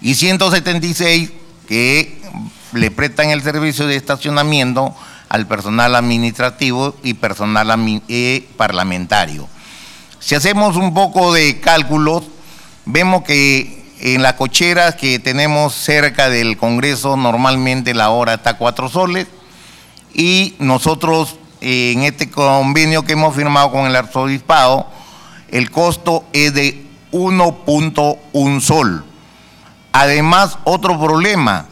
y 0.00 0.14
176 0.14 1.32
que 1.68 2.18
le 2.72 2.90
prestan 2.90 3.28
el 3.28 3.42
servicio 3.42 3.86
de 3.86 3.96
estacionamiento 3.96 4.96
al 5.28 5.46
personal 5.46 5.96
administrativo 5.96 6.96
y 7.02 7.12
personal 7.12 8.00
eh, 8.08 8.48
parlamentario. 8.56 9.46
Si 10.18 10.34
hacemos 10.34 10.76
un 10.76 10.94
poco 10.94 11.34
de 11.34 11.60
cálculos, 11.60 12.22
vemos 12.86 13.22
que 13.22 13.84
en 14.00 14.22
las 14.22 14.32
cocheras 14.32 14.94
que 14.94 15.18
tenemos 15.18 15.74
cerca 15.74 16.30
del 16.30 16.56
Congreso, 16.56 17.18
normalmente 17.18 17.92
la 17.92 18.08
hora 18.08 18.32
está 18.32 18.56
cuatro 18.56 18.88
soles 18.88 19.26
y 20.14 20.54
nosotros 20.58 21.36
en 21.60 22.02
este 22.02 22.30
convenio 22.30 23.04
que 23.04 23.12
hemos 23.12 23.34
firmado 23.34 23.70
con 23.70 23.86
el 23.86 23.96
arzobispado, 23.96 24.86
el 25.50 25.70
costo 25.70 26.24
es 26.32 26.54
de 26.54 26.84
1.1 27.12 28.60
sol. 28.60 29.04
Además, 29.92 30.58
otro 30.64 31.00
problema, 31.00 31.66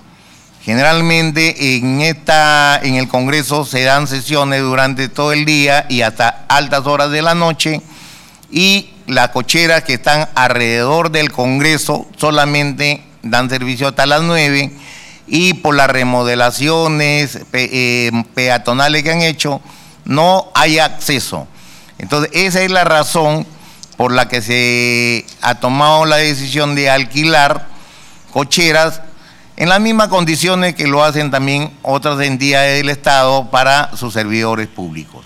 generalmente 0.63 1.77
en, 1.77 2.01
esta, 2.01 2.81
en 2.83 2.95
el 2.95 3.09
Congreso 3.09 3.65
se 3.65 3.83
dan 3.83 4.07
sesiones 4.07 4.63
durante 4.63 5.09
todo 5.09 5.33
el 5.33 5.45
día 5.45 5.87
y 5.89 6.03
hasta 6.03 6.45
altas 6.49 6.87
horas 6.87 7.11
de 7.11 7.23
la 7.23 7.35
noche 7.35 7.81
y 8.51 8.91
las 9.07 9.29
cocheras 9.29 9.85
que 9.85 9.95
están 9.95 10.29
alrededor 10.35 11.11
del 11.11 11.31
Congreso 11.31 12.07
solamente 12.17 13.05
dan 13.23 13.49
servicio 13.51 13.89
hasta 13.89 14.07
las 14.07 14.23
9 14.23 14.73
y 15.27 15.55
por 15.55 15.75
las 15.75 15.91
remodelaciones 15.91 17.39
eh, 17.53 18.11
peatonales 18.35 19.03
que 19.03 19.11
han 19.11 19.23
hecho 19.23 19.61
no 20.07 20.51
hay 20.55 20.79
acceso. 20.79 21.47
Entonces, 21.99 22.31
esa 22.33 22.63
es 22.63 22.71
la 22.71 22.85
razón 22.85 23.47
por 23.97 24.13
la 24.13 24.29
que 24.29 24.41
se 24.41 25.27
ha 25.43 25.57
tomado 25.57 26.05
la 26.05 26.17
decisión 26.17 26.75
de 26.75 26.89
alquilar 26.91 27.67
cocheras 28.33 29.03
en 29.57 29.69
las 29.69 29.81
mismas 29.81 30.09
condiciones 30.09 30.75
que 30.75 30.87
lo 30.87 31.03
hacen 31.03 31.31
también 31.31 31.73
otras 31.83 32.21
entidades 32.21 32.79
del 32.79 32.91
Estado 32.91 33.51
para 33.51 33.97
sus 33.97 34.13
servidores 34.13 34.69
públicos. 34.69 35.25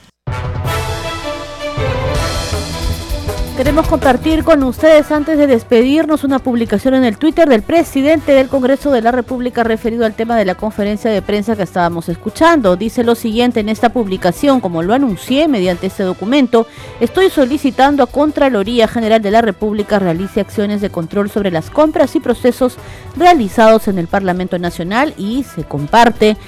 Queremos 3.61 3.89
compartir 3.89 4.43
con 4.43 4.63
ustedes 4.63 5.13
antes 5.13 5.37
de 5.37 5.47
despedirnos 5.47 6.25
una 6.25 6.39
publicación 6.39 6.95
en 6.95 7.05
el 7.05 7.19
Twitter 7.19 7.47
del 7.47 7.61
presidente 7.61 8.33
del 8.33 8.49
Congreso 8.49 8.91
de 8.91 9.03
la 9.03 9.13
República 9.13 9.63
referido 9.63 10.07
al 10.07 10.15
tema 10.15 10.35
de 10.39 10.47
la 10.47 10.55
conferencia 10.55 11.11
de 11.11 11.21
prensa 11.21 11.55
que 11.57 11.65
estábamos 11.65 12.09
escuchando. 12.09 12.77
Dice 12.77 13.05
lo 13.05 13.15
siguiente 13.15 13.61
en 13.61 13.69
esta 13.69 13.91
publicación, 13.91 14.63
como 14.63 14.83
lo 14.83 14.95
anuncié 14.95 15.47
mediante 15.47 15.89
este 15.89 16.05
documento, 16.05 16.67
estoy 17.01 17.29
solicitando 17.29 18.03
a 18.03 18.07
Contraloría 18.07 18.89
General 18.89 19.21
de 19.21 19.31
la 19.31 19.43
República 19.43 19.99
realice 19.99 20.41
acciones 20.41 20.81
de 20.81 20.89
control 20.89 21.29
sobre 21.29 21.51
las 21.51 21.69
compras 21.69 22.17
y 22.17 22.21
procesos 22.21 22.79
realizados 23.15 23.89
en 23.89 23.99
el 23.99 24.07
Parlamento 24.07 24.59
Nacional 24.59 25.13
y 25.19 25.43
se 25.43 25.65
comparte 25.65 26.39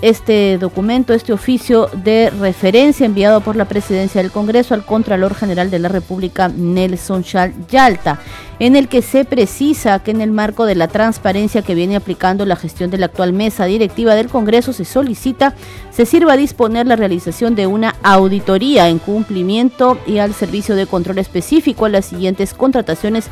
este 0.00 0.58
documento, 0.58 1.12
este 1.12 1.32
oficio 1.32 1.88
de 1.92 2.30
referencia 2.30 3.06
enviado 3.06 3.40
por 3.40 3.56
la 3.56 3.64
Presidencia 3.64 4.22
del 4.22 4.30
Congreso 4.30 4.74
al 4.74 4.84
Contralor 4.84 5.34
General 5.34 5.70
de 5.70 5.78
la 5.78 5.88
República, 5.88 6.48
Nelson 6.48 7.24
Yalta, 7.24 8.20
en 8.58 8.76
el 8.76 8.88
que 8.88 9.02
se 9.02 9.24
precisa 9.24 9.98
que 10.00 10.10
en 10.10 10.20
el 10.20 10.30
marco 10.30 10.66
de 10.66 10.74
la 10.74 10.88
transparencia 10.88 11.62
que 11.62 11.74
viene 11.74 11.96
aplicando 11.96 12.44
la 12.44 12.56
gestión 12.56 12.90
de 12.90 12.98
la 12.98 13.06
actual 13.06 13.32
mesa 13.32 13.64
directiva 13.66 14.14
del 14.14 14.28
Congreso 14.28 14.72
se 14.72 14.84
solicita 14.84 15.54
se 15.90 16.06
sirva 16.06 16.34
a 16.34 16.36
disponer 16.36 16.86
la 16.86 16.96
realización 16.96 17.54
de 17.54 17.66
una 17.66 17.96
auditoría 18.02 18.88
en 18.88 18.98
cumplimiento 18.98 19.98
y 20.06 20.18
al 20.18 20.32
servicio 20.34 20.76
de 20.76 20.86
control 20.86 21.18
específico 21.18 21.86
a 21.86 21.88
las 21.88 22.06
siguientes 22.06 22.54
contrataciones 22.54 23.30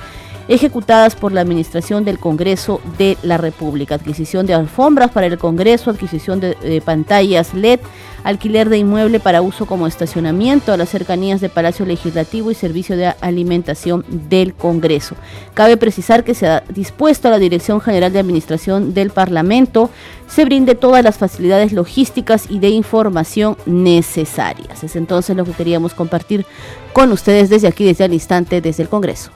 ejecutadas 0.48 1.16
por 1.16 1.32
la 1.32 1.40
Administración 1.40 2.04
del 2.04 2.18
Congreso 2.18 2.80
de 2.98 3.16
la 3.22 3.36
República. 3.36 3.96
Adquisición 3.96 4.46
de 4.46 4.54
alfombras 4.54 5.10
para 5.10 5.26
el 5.26 5.38
Congreso, 5.38 5.90
adquisición 5.90 6.40
de, 6.40 6.82
pantallas 6.84 7.54
LED, 7.54 7.80
alquiler 8.22 8.68
de 8.68 8.78
inmueble 8.78 9.20
para 9.20 9.42
uso 9.42 9.66
como 9.66 9.86
estacionamiento 9.86 10.72
a 10.72 10.76
las 10.76 10.88
cercanías 10.88 11.40
de 11.40 11.48
Palacio 11.48 11.86
Legislativo 11.86 12.50
y 12.50 12.54
servicio 12.54 12.96
de 12.96 13.14
alimentación 13.20 14.04
del 14.08 14.54
Congreso. 14.54 15.16
Cabe 15.54 15.76
precisar 15.76 16.24
que 16.24 16.34
se 16.34 16.46
ha 16.46 16.62
dispuesto 16.68 17.28
a 17.28 17.30
la 17.32 17.38
Dirección 17.38 17.80
General 17.80 18.12
de 18.12 18.18
Administración 18.18 18.94
del 18.94 19.10
Parlamento 19.10 19.90
se 20.28 20.44
brinde 20.44 20.74
todas 20.74 21.04
las 21.04 21.18
facilidades 21.18 21.72
logísticas 21.72 22.46
y 22.50 22.58
de 22.58 22.70
información 22.70 23.56
necesarias. 23.66 24.82
Es 24.82 24.96
entonces 24.96 25.36
lo 25.36 25.44
que 25.44 25.52
queríamos 25.52 25.94
compartir 25.94 26.44
con 26.92 27.12
ustedes 27.12 27.48
desde 27.48 27.68
aquí, 27.68 27.84
desde 27.84 28.06
el 28.06 28.14
instante, 28.14 28.60
desde 28.60 28.82
el 28.82 28.88
Congreso. 28.88 29.35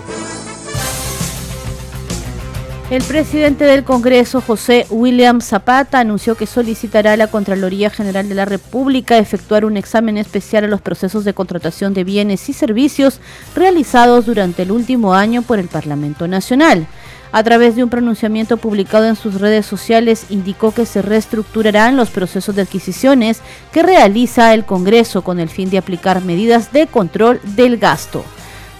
El 2.91 3.03
presidente 3.03 3.63
del 3.63 3.85
Congreso, 3.85 4.41
José 4.41 4.85
William 4.89 5.39
Zapata, 5.39 6.01
anunció 6.01 6.35
que 6.35 6.45
solicitará 6.45 7.13
a 7.13 7.17
la 7.17 7.27
Contraloría 7.27 7.89
General 7.89 8.27
de 8.27 8.35
la 8.35 8.43
República 8.43 9.17
efectuar 9.17 9.63
un 9.63 9.77
examen 9.77 10.17
especial 10.17 10.65
a 10.65 10.67
los 10.67 10.81
procesos 10.81 11.23
de 11.23 11.33
contratación 11.33 11.93
de 11.93 12.03
bienes 12.03 12.49
y 12.49 12.53
servicios 12.53 13.21
realizados 13.55 14.25
durante 14.25 14.63
el 14.63 14.71
último 14.71 15.13
año 15.13 15.41
por 15.41 15.57
el 15.57 15.69
Parlamento 15.69 16.27
Nacional. 16.27 16.85
A 17.31 17.41
través 17.43 17.77
de 17.77 17.83
un 17.85 17.89
pronunciamiento 17.89 18.57
publicado 18.57 19.05
en 19.05 19.15
sus 19.15 19.39
redes 19.39 19.65
sociales, 19.65 20.25
indicó 20.29 20.73
que 20.73 20.85
se 20.85 21.01
reestructurarán 21.01 21.95
los 21.95 22.09
procesos 22.09 22.57
de 22.57 22.63
adquisiciones 22.63 23.39
que 23.71 23.83
realiza 23.83 24.53
el 24.53 24.65
Congreso 24.65 25.21
con 25.21 25.39
el 25.39 25.47
fin 25.47 25.69
de 25.69 25.77
aplicar 25.77 26.21
medidas 26.25 26.73
de 26.73 26.87
control 26.87 27.39
del 27.55 27.77
gasto 27.77 28.25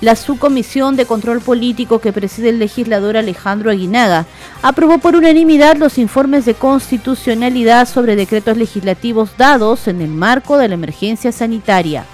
la 0.02 0.16
subcomisión 0.16 0.96
de 0.96 1.06
control 1.06 1.42
político 1.42 2.00
que 2.00 2.12
preside 2.12 2.50
el 2.50 2.60
legislador 2.60 3.18
Alejandro 3.18 3.70
Aguinaga 3.70 4.26
aprobó 4.64 4.98
por 4.98 5.16
unanimidad 5.16 5.78
los 5.78 6.00
informes 6.00 6.44
de 6.46 6.56
constitucionalidad 6.56 7.88
sobre 7.88 8.16
decretos 8.16 8.58
legislativos 8.58 9.38
dados 9.38 9.88
en 9.88 10.02
el 10.02 10.10
marco 10.10 10.58
de 10.58 10.68
la 10.68 10.74
emergencia 10.74 11.32
sanitaria. 11.32 12.06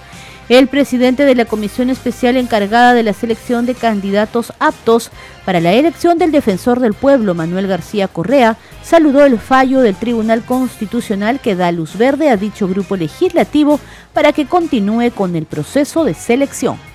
El 0.50 0.67
presidente 0.67 1.26
de 1.26 1.36
la 1.36 1.43
comisión 1.43 1.89
especial 1.89 2.38
encargada 2.38 2.93
de 2.93 3.04
la 3.04 3.12
selección 3.12 3.65
de 3.65 3.76
candidatos 3.76 4.54
aptos 4.60 5.12
para 5.45 5.60
la 5.60 5.73
elección 5.73 6.17
del 6.17 6.32
defensor 6.32 6.80
del 6.80 6.93
pueblo, 6.93 7.36
Manuel 7.36 7.67
García 7.67 8.08
Correa, 8.08 8.56
saludó 8.82 9.26
el 9.26 9.39
fallo 9.39 9.82
del 9.82 9.95
Tribunal 9.95 10.43
Constitucional 10.45 11.41
que 11.41 11.56
da 11.56 11.73
luz 11.73 11.97
verde 11.97 12.30
a 12.30 12.38
dicho 12.38 12.67
grupo 12.69 12.95
legislativo 12.95 13.82
para 14.13 14.32
que 14.32 14.45
continúe 14.45 15.12
con 15.12 15.36
el 15.36 15.45
proceso 15.45 16.06
de 16.06 16.13
selección. 16.13 16.87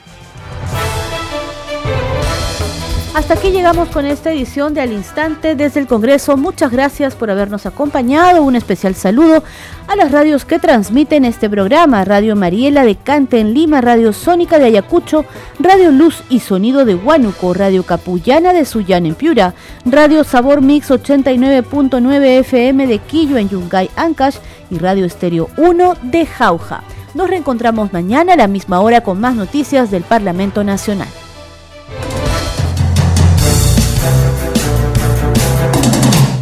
Hasta 3.14 3.34
aquí 3.34 3.50
llegamos 3.50 3.90
con 3.90 4.06
esta 4.06 4.32
edición 4.32 4.72
de 4.72 4.80
Al 4.80 4.90
Instante 4.90 5.54
desde 5.54 5.80
el 5.80 5.86
Congreso. 5.86 6.38
Muchas 6.38 6.72
gracias 6.72 7.14
por 7.14 7.30
habernos 7.30 7.66
acompañado. 7.66 8.42
Un 8.42 8.56
especial 8.56 8.94
saludo 8.94 9.44
a 9.86 9.96
las 9.96 10.10
radios 10.12 10.46
que 10.46 10.58
transmiten 10.58 11.26
este 11.26 11.50
programa. 11.50 12.06
Radio 12.06 12.36
Mariela 12.36 12.86
de 12.86 12.96
Cante 12.96 13.38
en 13.38 13.52
Lima, 13.52 13.82
Radio 13.82 14.14
Sónica 14.14 14.58
de 14.58 14.64
Ayacucho, 14.64 15.26
Radio 15.58 15.90
Luz 15.90 16.22
y 16.30 16.40
Sonido 16.40 16.86
de 16.86 16.94
Huánuco, 16.94 17.52
Radio 17.52 17.82
Capullana 17.82 18.54
de 18.54 18.64
Suyán 18.64 19.04
en 19.04 19.14
Piura, 19.14 19.52
Radio 19.84 20.24
Sabor 20.24 20.62
Mix 20.62 20.90
89.9 20.90 22.38
FM 22.40 22.86
de 22.86 22.98
Quillo 22.98 23.36
en 23.36 23.50
Yungay, 23.50 23.90
Ancash 23.94 24.36
y 24.70 24.78
Radio 24.78 25.04
Estéreo 25.04 25.50
1 25.58 25.96
de 26.00 26.24
Jauja. 26.24 26.82
Nos 27.12 27.28
reencontramos 27.28 27.92
mañana 27.92 28.32
a 28.32 28.36
la 28.36 28.48
misma 28.48 28.80
hora 28.80 29.02
con 29.02 29.20
más 29.20 29.34
noticias 29.34 29.90
del 29.90 30.02
Parlamento 30.02 30.64
Nacional. 30.64 31.08